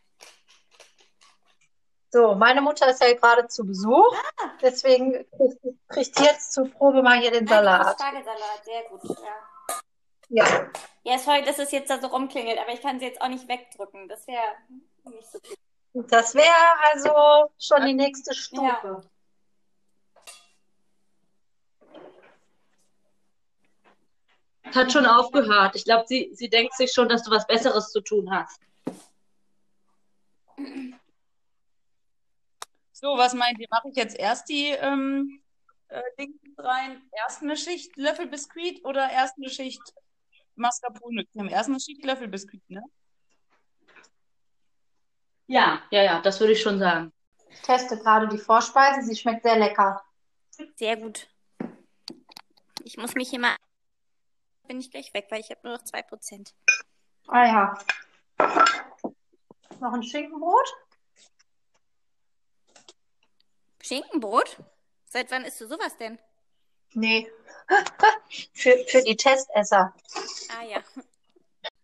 [2.12, 4.16] So, meine Mutter ist ja gerade zu Besuch,
[4.62, 5.26] deswegen
[5.89, 7.99] kriegt- jetzt zur Probe mal hier den Nein, Salat.
[7.99, 9.18] Spargelsalat, sehr gut.
[10.30, 10.70] Ja, Ja.
[11.03, 13.47] ja sorry, dass es jetzt da so rumklingelt, aber ich kann sie jetzt auch nicht
[13.47, 14.07] wegdrücken.
[14.07, 14.41] Das wäre
[15.05, 16.12] nicht so gut.
[16.12, 16.45] Das wäre
[16.93, 19.03] also schon die nächste Stufe.
[24.76, 25.76] Hat schon aufgehört.
[25.76, 28.60] Ich glaube, sie, sie denkt sich schon, dass du was Besseres zu tun hast.
[33.01, 33.67] So, was meint ihr?
[33.69, 35.41] Mache ich jetzt erst die ähm,
[35.87, 37.01] äh, Dinge rein?
[37.13, 39.81] Erst eine Schicht Löffelbiskuit oder erst eine Schicht
[40.55, 41.23] Mascarpone?
[41.31, 42.83] Wir haben erst eine Schicht Löffelbiskuit, ne?
[45.47, 47.13] Ja, ja, ja, das würde ich schon sagen.
[47.49, 50.03] Ich teste gerade die Vorspeise, sie schmeckt sehr lecker.
[50.75, 51.29] Sehr gut.
[52.83, 53.55] Ich muss mich hier mal.
[54.67, 56.53] Bin ich gleich weg, weil ich habe nur noch 2%.
[57.27, 57.79] Ah ja.
[59.79, 60.67] Noch ein Schinkenbrot?
[63.89, 64.57] Schinkenbrot?
[65.05, 66.19] Seit wann isst du sowas denn?
[66.93, 67.27] Nee.
[68.53, 69.95] für, für die Testesser.
[70.49, 70.83] Ah ja.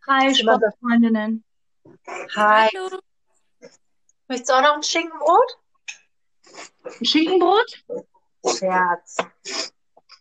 [0.08, 1.43] Hi, Sportfreundinnen.
[2.36, 2.70] Hi.
[2.72, 2.99] Hallo.
[4.28, 5.58] Möchtest du auch noch ein Schinkenbrot?
[6.84, 7.84] Ein Schinkenbrot?
[8.56, 9.18] Scherz.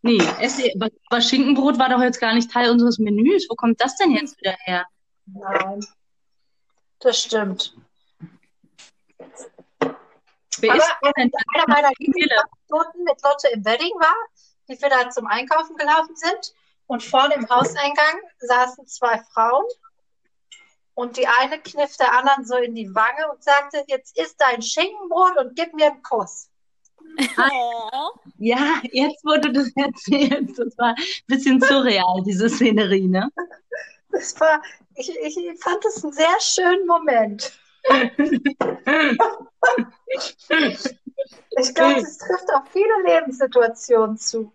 [0.00, 3.46] Nee, esse, aber, aber Schinkenbrot war doch jetzt gar nicht Teil unseres Menüs.
[3.50, 4.86] Wo kommt das denn jetzt wieder her?
[5.26, 5.84] Nein.
[7.00, 7.76] Das stimmt.
[10.60, 12.12] Wer Aber ist denn Einer meiner Seele?
[12.68, 14.14] Lieblingsanekdoten mit Lotte im Wedding war,
[14.66, 16.54] wie wir da zum Einkaufen gelaufen sind
[16.86, 19.64] und vorne im Hauseingang saßen zwei Frauen
[20.94, 24.62] und die eine kniff der anderen so in die Wange und sagte, jetzt isst dein
[24.62, 26.48] Schinkenbrot und gib mir einen Kuss.
[27.36, 28.10] Oh.
[28.38, 33.30] Ja, jetzt du das erzählst, das war ein bisschen surreal, diese Szenerie, ne?
[34.10, 34.62] Das war,
[34.94, 37.52] ich, ich fand es einen sehr schönen Moment.
[41.56, 44.52] Ich glaube, es trifft auf viele Lebenssituationen zu.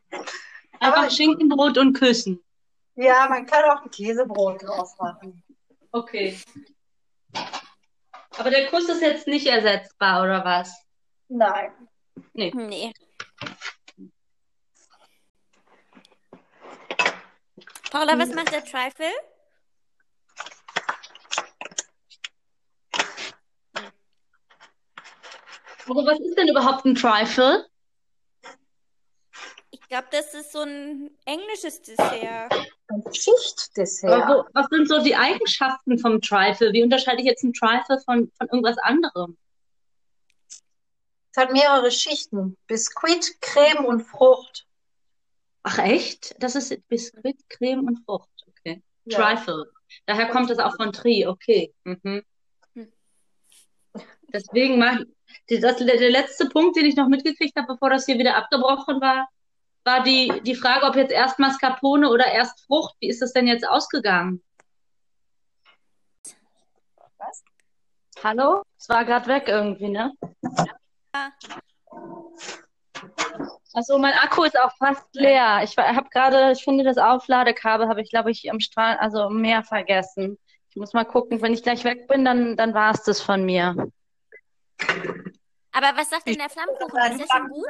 [0.79, 2.43] Einfach Aber- Schinkenbrot und Küssen.
[2.95, 5.41] Ja, man kann auch ein Käsebrot draus machen.
[5.91, 6.37] Okay.
[8.37, 10.73] Aber der Kuss ist jetzt nicht ersetzbar, oder was?
[11.29, 11.71] Nein.
[12.33, 12.93] Nee.
[17.91, 19.11] Paula, was macht der Trifle?
[25.89, 27.65] Aber was ist denn überhaupt ein Trifle?
[29.71, 32.53] Ich glaube, das ist so ein englisches Dessert.
[32.87, 34.11] Ein Schichtdessert.
[34.11, 36.73] Aber wo, was sind so die Eigenschaften vom Trifle?
[36.73, 39.37] Wie unterscheide ich jetzt ein Trifle von, von irgendwas anderem?
[41.31, 42.55] Es hat mehrere Schichten.
[42.67, 44.67] Biskuit, Creme und Frucht.
[45.63, 46.35] Ach echt?
[46.39, 48.29] Das ist Biskuit, Creme und Frucht.
[48.47, 48.83] Okay.
[49.05, 49.17] Ja.
[49.17, 49.71] Trifle.
[50.05, 51.25] Daher kommt es auch von Tri.
[51.25, 51.73] Okay.
[51.83, 52.23] Mhm.
[52.73, 52.93] Hm.
[54.31, 54.99] Deswegen mach,
[55.49, 59.01] die, das, der letzte Punkt, den ich noch mitgekriegt habe, bevor das hier wieder abgebrochen
[59.01, 59.27] war,
[59.83, 62.95] war die, die Frage, ob jetzt erst Mascarpone oder erst Frucht.
[62.99, 64.43] Wie ist das denn jetzt ausgegangen?
[67.17, 67.43] Was?
[68.23, 68.63] Hallo?
[68.77, 70.13] Es war gerade weg irgendwie, ne?
[71.13, 71.31] Ja.
[73.73, 75.61] Also mein Akku ist auch fast leer.
[75.63, 79.41] Ich habe gerade, ich finde das Aufladekabel habe ich, glaube ich, am Strand, also im
[79.41, 80.37] Meer vergessen.
[80.69, 83.45] Ich muss mal gucken, wenn ich gleich weg bin, dann, dann war es das von
[83.45, 83.91] mir.
[85.71, 87.11] Aber was sagt denn der Flammkuchen?
[87.11, 87.65] Ist der schon gut?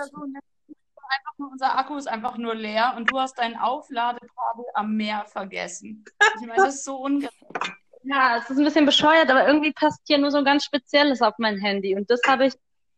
[1.11, 5.25] Einfach nur, unser Akku ist einfach nur leer und du hast dein Aufladekabel am Meer
[5.25, 6.05] vergessen.
[6.39, 7.35] Ich meine, das ist so ungerecht.
[8.03, 11.21] Ja, es ist ein bisschen bescheuert, aber irgendwie passt hier nur so ein ganz Spezielles
[11.21, 12.53] auf mein Handy und das habe ich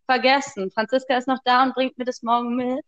[0.06, 0.72] vergessen.
[0.72, 2.86] Franziska ist noch da und bringt mir das morgen mit.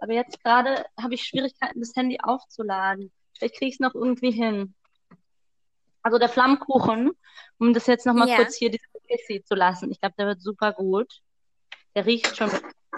[0.00, 3.12] Aber jetzt gerade habe ich Schwierigkeiten, das Handy aufzuladen.
[3.36, 4.74] Vielleicht kriege ich es noch irgendwie hin.
[6.02, 7.12] Also der Flammkuchen,
[7.58, 8.36] um das jetzt nochmal Ja.
[8.36, 8.70] kurz hier
[9.08, 9.90] diesen zu lassen.
[9.90, 11.20] Ich glaube, der wird super gut.
[11.94, 12.50] Der riecht schon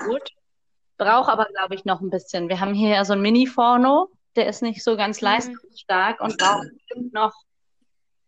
[0.07, 0.31] gut.
[0.97, 2.49] Braucht aber, glaube ich, noch ein bisschen.
[2.49, 5.27] Wir haben hier ja so ein Mini-Forno, der ist nicht so ganz Mhm.
[5.27, 7.33] leistungsstark und braucht bestimmt noch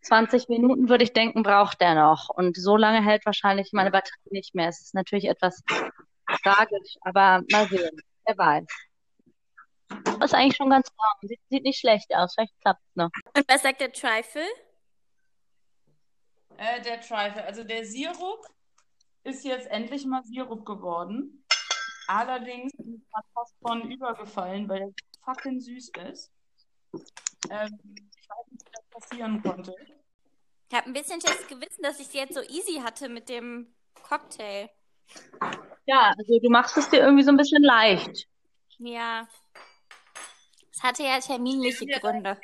[0.03, 2.29] 20 Minuten, würde ich denken, braucht der noch.
[2.29, 4.68] Und so lange hält wahrscheinlich meine Batterie nicht mehr.
[4.68, 5.62] Es ist natürlich etwas
[6.43, 8.01] tragisch, aber mal sehen.
[8.24, 8.66] Wer weiß.
[10.24, 11.18] Ist eigentlich schon ganz warm.
[11.29, 12.35] Sieht, sieht nicht schlecht aus.
[12.35, 13.11] Vielleicht klappt es noch.
[13.37, 14.43] Und was sagt der Trifle?
[16.59, 18.47] Äh, der Trifle, also der Sirup
[19.25, 21.45] ist jetzt endlich mal Sirup geworden.
[22.09, 24.93] Allerdings grad fast von übergefallen, weil er
[25.25, 26.33] fucking süß ist.
[27.51, 27.79] Ähm,
[28.17, 29.75] ich weiß nicht, wie das passieren konnte.
[30.69, 33.75] Ich habe ein bisschen schlechtes Gewissen, dass ich es jetzt so easy hatte mit dem
[34.03, 34.71] Cocktail.
[35.87, 38.29] Ja, also du machst es dir irgendwie so ein bisschen leicht.
[38.79, 39.29] Ja.
[40.73, 42.39] Es hatte ja terminliche Gründe.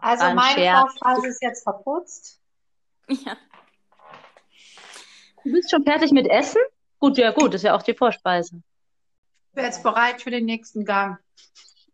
[0.00, 0.94] Also War ein meine Scherz.
[1.24, 2.39] Ist jetzt verputzt.
[3.24, 3.36] Ja.
[5.42, 6.60] Du bist schon fertig mit Essen?
[6.98, 8.56] Gut, ja gut, ist ja auch die Vorspeise.
[8.56, 11.18] Ich bin jetzt bereit für den nächsten Gang.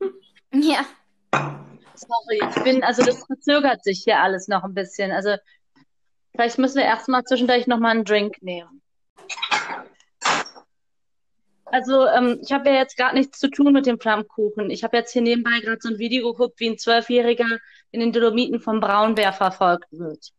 [0.52, 0.86] Ja.
[1.94, 5.10] Sorry, ich bin, also das verzögert sich hier alles noch ein bisschen.
[5.10, 5.36] Also
[6.34, 8.80] vielleicht müssen wir erstmal zwischendurch nochmal einen Drink nehmen.
[11.66, 14.70] Also ähm, ich habe ja jetzt gerade nichts zu tun mit dem Flammkuchen.
[14.70, 17.58] Ich habe jetzt hier nebenbei gerade so ein Video geguckt, wie ein Zwölfjähriger
[17.90, 20.32] in den Dolomiten vom Braunbär verfolgt wird.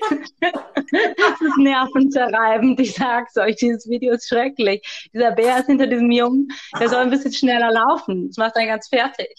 [0.00, 5.08] Das ist nervenzerreibend, ich sag's euch, dieses Video ist schrecklich.
[5.12, 8.28] Dieser Bär ist hinter diesem Jungen, der soll ein bisschen schneller laufen.
[8.28, 9.34] Das macht einen ganz fertig.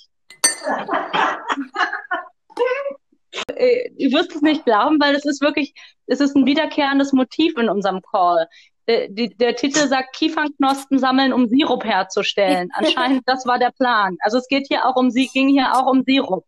[3.55, 5.73] Äh, Ihr wirst es nicht glauben, weil es ist wirklich,
[6.07, 8.47] es ist ein wiederkehrendes Motiv in unserem Call.
[8.87, 12.69] Der, die, der Titel sagt Kiefernknospen sammeln, um Sirup herzustellen.
[12.73, 14.17] Anscheinend, das war der Plan.
[14.21, 16.45] Also es geht hier auch um, Sie- ging hier auch um Sirup.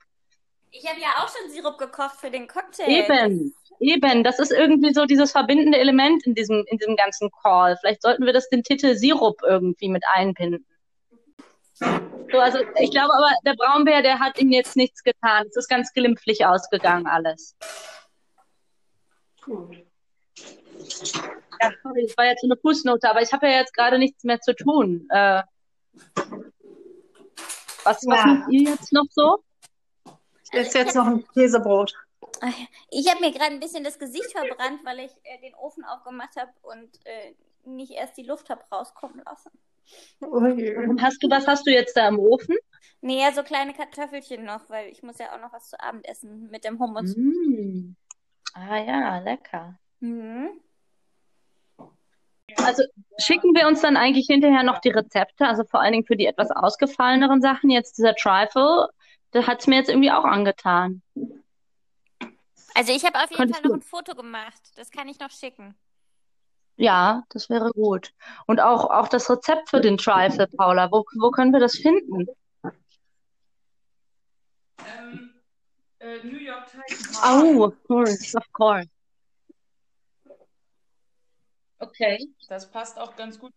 [0.75, 2.89] Ich habe ja auch schon Sirup gekocht für den Cocktail.
[2.89, 7.77] Eben, eben, das ist irgendwie so dieses verbindende Element in diesem, in diesem ganzen Call.
[7.79, 10.65] Vielleicht sollten wir das den Titel Sirup irgendwie mit einbinden.
[11.75, 15.45] So, also ich glaube aber, der Braunbär, der hat ihm jetzt nichts getan.
[15.47, 17.55] Es ist ganz glimpflich ausgegangen alles.
[21.61, 24.23] Ja, sorry, das war jetzt so eine Fußnote, aber ich habe ja jetzt gerade nichts
[24.23, 25.05] mehr zu tun.
[25.11, 25.43] Äh,
[27.83, 28.25] was, was Ja.
[28.25, 29.43] macht ihr jetzt noch so?
[30.53, 31.93] Esse jetzt noch ein Käsebrot.
[32.89, 36.35] Ich habe mir gerade ein bisschen das Gesicht verbrannt, weil ich äh, den Ofen aufgemacht
[36.35, 37.33] habe und äh,
[37.65, 39.51] nicht erst die Luft habe rauskommen lassen.
[40.21, 40.97] Ui.
[40.99, 42.55] Hast du, was hast du jetzt da im Ofen?
[43.01, 46.07] Nee, ja, so kleine Kartoffelchen noch, weil ich muss ja auch noch was zu Abend
[46.07, 47.15] essen mit dem Hummus.
[47.17, 47.95] Mm.
[48.53, 49.77] Ah ja, lecker.
[49.99, 50.61] Mhm.
[52.63, 52.83] Also
[53.17, 56.27] schicken wir uns dann eigentlich hinterher noch die Rezepte, also vor allen Dingen für die
[56.27, 57.69] etwas ausgefalleneren Sachen.
[57.69, 58.89] Jetzt dieser Trifle,
[59.33, 61.01] der hat es mir jetzt irgendwie auch angetan.
[62.75, 64.61] Also ich habe auf jeden Konntest Fall noch ein Foto gemacht.
[64.75, 65.75] Das kann ich noch schicken.
[66.75, 68.13] Ja, das wäre gut.
[68.47, 72.25] Und auch, auch das Rezept für den Trifle, Paula, wo, wo können wir das finden?
[74.97, 75.33] Ähm,
[75.99, 77.21] äh, New York Times.
[77.23, 78.89] Oh, of course, of course.
[81.77, 82.27] Okay.
[82.47, 83.53] Das passt auch ganz gut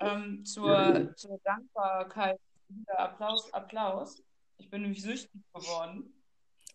[0.00, 2.40] ähm, zur, zur Dankbarkeit.
[2.68, 4.22] Wieder Applaus, Applaus.
[4.58, 6.12] Ich bin nämlich süchtig geworden.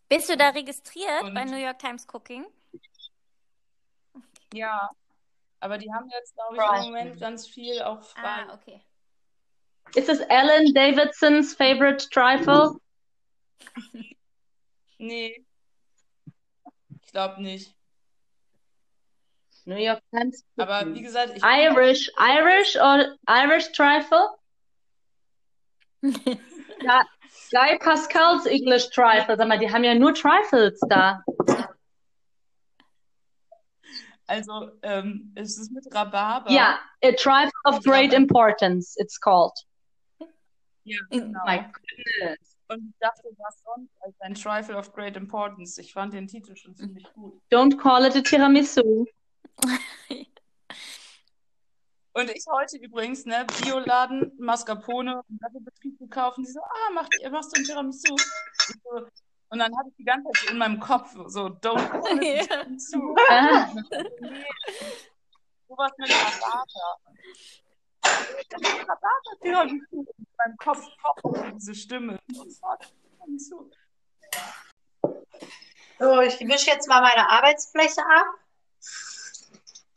[0.10, 2.46] Bist du da registriert Und- bei New York Times Cooking?
[4.54, 4.90] Ja,
[5.62, 8.46] aber die haben jetzt, glaube ich, im Moment ganz viel auch frei.
[8.48, 8.84] Ah, okay.
[9.96, 12.80] Ist es Alan Davidsons favorite Trifle?
[14.98, 15.44] Nee,
[17.02, 17.76] ich glaube nicht.
[19.66, 20.46] New York Times.
[20.58, 24.38] Aber wie gesagt, ich Irish, Irish or Irish Trifle?
[26.02, 27.04] Ja,
[27.52, 29.38] Guy Pascal's English Trifle.
[29.38, 31.24] Sag mal, die haben ja nur Trifles da.
[34.32, 36.50] also ähm, es ist mit Rhabarber.
[36.50, 39.54] Ja, a trifle of great importance, it's called.
[40.84, 41.46] Ja, genau.
[41.46, 42.58] My goodness.
[42.70, 45.78] Und ich dachte, was sonst als ein Trifle of Great Importance.
[45.78, 47.42] Ich fand den Titel schon ziemlich gut.
[47.52, 49.06] Don't call it a tiramisu.
[52.14, 56.38] Und ich heute übrigens, ne, Bioladen, Mascarpone, Betrieb gekauft.
[56.38, 58.16] Und die so, ah, mach, machst du ein Tiramisu?
[58.84, 59.08] So,
[59.50, 62.52] und dann hatte ich die ganze Zeit so in meinem Kopf so, don't call it
[62.52, 63.16] a Tiramisu.
[63.30, 63.68] Ah,
[64.22, 64.46] Nee,
[65.68, 66.98] sowas mit Rhabarber.
[68.54, 70.06] Rhabarber-Tiramisu.
[70.18, 70.86] In meinem Kopf
[71.56, 72.20] diese Stimme.
[76.00, 78.26] So, ich wische jetzt mal meine Arbeitsfläche ab,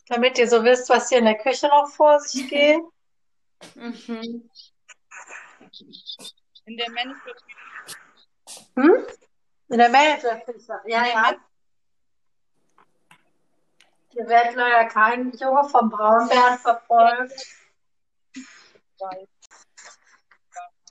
[0.09, 2.81] damit ihr so wisst, was hier in der Küche noch vor sich geht.
[3.75, 4.51] mhm.
[6.67, 7.45] In der Management
[8.77, 9.07] Hm?
[9.69, 10.81] In der Managerküche.
[10.87, 11.35] Ja, ja.
[14.11, 17.35] Hier wird leider kein Junge vom Braunbären verfolgt.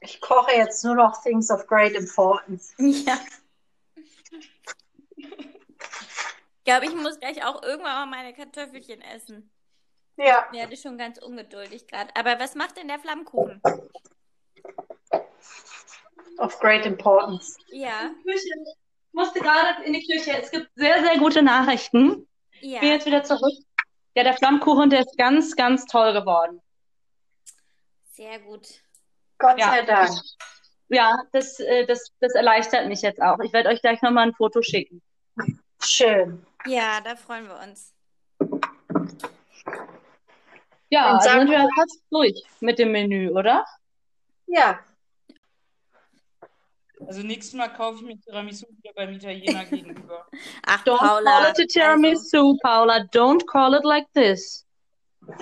[0.02, 2.74] Ich koche jetzt nur noch Things of Great Importance.
[2.78, 3.18] Ja.
[5.16, 5.30] Ich
[6.64, 9.52] glaube, ich muss gleich auch irgendwann mal meine Kartoffelchen essen.
[10.16, 12.16] Ja, Ich werde schon ganz ungeduldig gerade.
[12.16, 13.62] Aber was macht denn der Flammkuchen?
[16.38, 17.58] of Great Importance.
[17.72, 18.48] Ja, Küche.
[18.48, 20.32] Ich musste gerade in die Küche.
[20.42, 22.28] Es gibt sehr, sehr gute Nachrichten.
[22.52, 22.94] Ich bin ja.
[22.94, 23.54] jetzt wieder zurück.
[24.16, 26.62] Ja, der Flammkuchen, der ist ganz, ganz toll geworden.
[28.12, 28.68] Sehr gut.
[29.40, 29.70] Gott Ja.
[29.72, 30.12] sei Dank.
[30.90, 33.40] Ja, das, äh, das, das erleichtert mich jetzt auch.
[33.40, 35.02] Ich werde euch gleich nochmal ein Foto schicken.
[35.84, 36.46] Schön.
[36.68, 37.94] Ja, da freuen wir uns.
[40.90, 43.66] Ja, Und also sind wir fast durch mit dem Menü, oder?
[44.48, 44.80] Ja,
[47.08, 50.26] Also nächstes Mal kaufe ich mir Tiramisu wieder beim Italiener gegenüber.
[50.66, 51.32] Ach, Don't Paula.
[51.32, 53.06] call it a tiramisu, Paula.
[53.12, 54.66] Don't call it like this.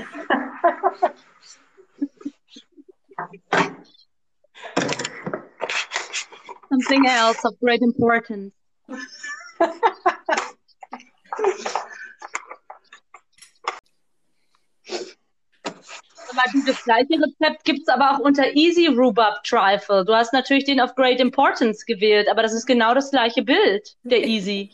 [6.70, 8.54] Something else of great importance.
[16.32, 20.06] Aber dieses gleiche Rezept gibt es aber auch unter Easy Rhubarb Trifle.
[20.06, 23.96] Du hast natürlich den of Great Importance gewählt, aber das ist genau das gleiche Bild,
[24.04, 24.72] der Easy.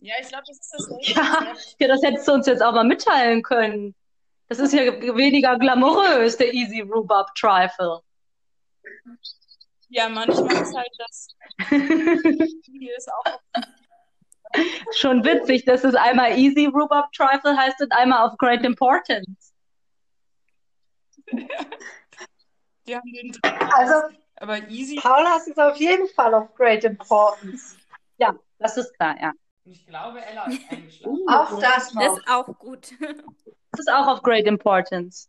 [0.00, 2.84] Ja, ich glaube, das ist das Ja, ja, das hättest du uns jetzt auch mal
[2.84, 3.94] mitteilen können.
[4.48, 4.84] Das ist ja
[5.16, 8.00] weniger glamourös, der Easy Rhubarb Trifle.
[9.90, 11.28] Ja, manchmal ist halt das
[11.70, 13.40] hier ist auch
[14.94, 19.52] Schon witzig, dass es einmal Easy Rhubarb Trifle heißt und einmal of Great Importance.
[22.86, 23.32] die haben den
[23.74, 23.94] also
[24.36, 27.76] aber easy Paula ist auf jeden Fall of Great Importance.
[28.58, 29.32] Das ist klar, ja.
[29.64, 31.28] Ich glaube, Ella ist eingeschlafen.
[31.28, 32.16] Auch das Das noch.
[32.16, 32.92] ist auch gut.
[33.70, 35.28] Das ist auch of great importance.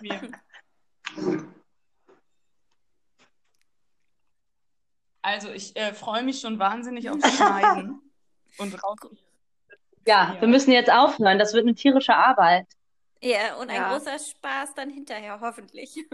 [0.00, 0.20] Mir.
[5.22, 8.00] Also ich äh, freue mich schon wahnsinnig aufs Schneiden
[8.58, 8.98] und raus.
[10.06, 11.38] Ja, wir müssen jetzt aufhören.
[11.38, 12.66] Das wird eine tierische Arbeit.
[13.20, 13.92] Ja, und ein Ja.
[13.92, 15.96] großer Spaß dann hinterher, hoffentlich.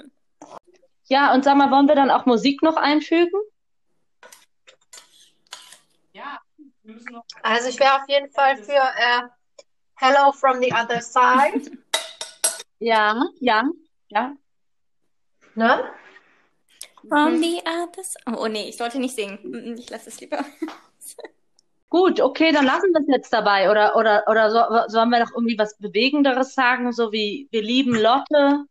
[1.11, 3.41] Ja, und sag mal, wollen wir dann auch Musik noch einfügen?
[6.13, 6.39] Ja,
[6.83, 7.25] wir müssen noch.
[7.43, 9.23] Also ich wäre auf jeden Fall für äh,
[9.95, 11.71] Hello from the other side.
[12.79, 13.65] Ja, ja,
[14.09, 14.35] ja.
[15.55, 15.93] Ne?
[17.09, 18.15] From the others.
[18.27, 19.39] Oh, oh nee, ich sollte nicht singen.
[19.43, 20.45] Mm, Ich lasse es lieber.
[21.91, 23.71] Gut, okay, dann lassen wir es jetzt dabei.
[23.71, 27.95] Oder, oder, oder so, sollen wir noch irgendwie was Bewegenderes sagen, so wie wir lieben
[27.95, 28.65] Lotte?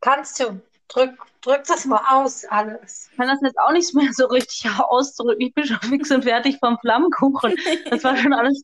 [0.00, 0.60] Kannst du.
[0.88, 3.08] Drück, drück das mal aus, alles.
[3.10, 5.46] Ich kann das jetzt auch nicht mehr so richtig auszudrücken.
[5.46, 7.54] Ich bin schon fix und fertig vom Flammkuchen.
[7.90, 8.62] Das war schon alles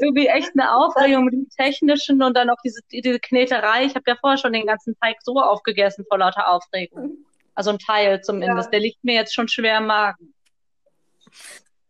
[0.00, 3.84] irgendwie echt eine Aufregung mit dem Technischen und dann auch diese, diese Kneterei.
[3.84, 7.16] Ich habe ja vorher schon den ganzen Teig so aufgegessen vor lauter Aufregung.
[7.54, 8.66] Also ein Teil zumindest.
[8.66, 8.70] Ja.
[8.72, 10.34] Der liegt mir jetzt schon schwer im Magen.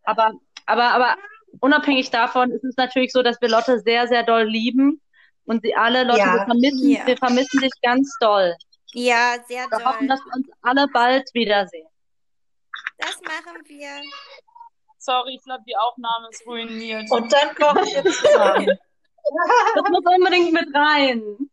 [0.04, 0.32] Aber,
[0.66, 1.16] aber, aber
[1.60, 5.00] unabhängig davon ist es natürlich so, dass wir Lotte sehr, sehr doll lieben.
[5.44, 6.34] Und sie alle, Lotte, Ja.
[6.34, 7.06] wir vermissen, Ja.
[7.06, 8.54] wir vermissen dich ganz doll.
[8.98, 10.16] Ja, sehr Wir hoffen, doll.
[10.16, 11.86] dass wir uns alle bald wiedersehen.
[12.96, 14.02] Das machen wir.
[14.96, 17.10] Sorry, ich glaube, die Aufnahme ist ruiniert.
[17.10, 18.78] Und dann kochen wir zusammen.
[19.74, 21.50] Das muss unbedingt mit rein.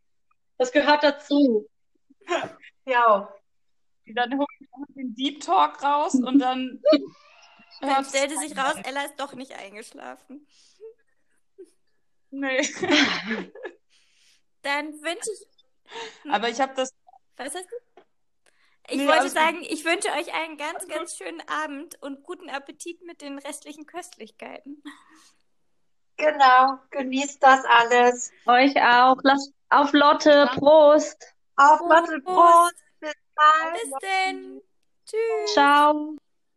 [0.60, 1.68] Das gehört dazu.
[2.86, 3.34] ja.
[4.06, 6.82] Dann holen wir noch den Deep Talk raus und dann.
[7.82, 10.46] Dann stellte sich raus, Ella ist doch nicht eingeschlafen.
[12.30, 12.62] Nee.
[14.62, 16.32] Dann wünsche ich.
[16.32, 16.94] Aber ich habe das.
[17.38, 17.76] Was hast du?
[18.90, 19.42] Ich Nee, wollte alles gut.
[19.42, 23.86] sagen, ich wünsche euch einen ganz, ganz schönen Abend und guten Appetit mit den restlichen
[23.86, 24.84] Köstlichkeiten.
[26.18, 26.78] Genau.
[26.92, 28.32] Genießt das alles.
[28.46, 29.18] Euch auch.
[29.24, 30.50] Lasst auf Lotte.
[30.56, 31.34] Prost.
[31.56, 32.76] Auf Prost, Mathe, Prost.
[33.00, 33.82] Bis bald.
[33.82, 34.62] Bis denn.
[35.06, 35.54] Tschüss.
[35.54, 36.16] Ciao.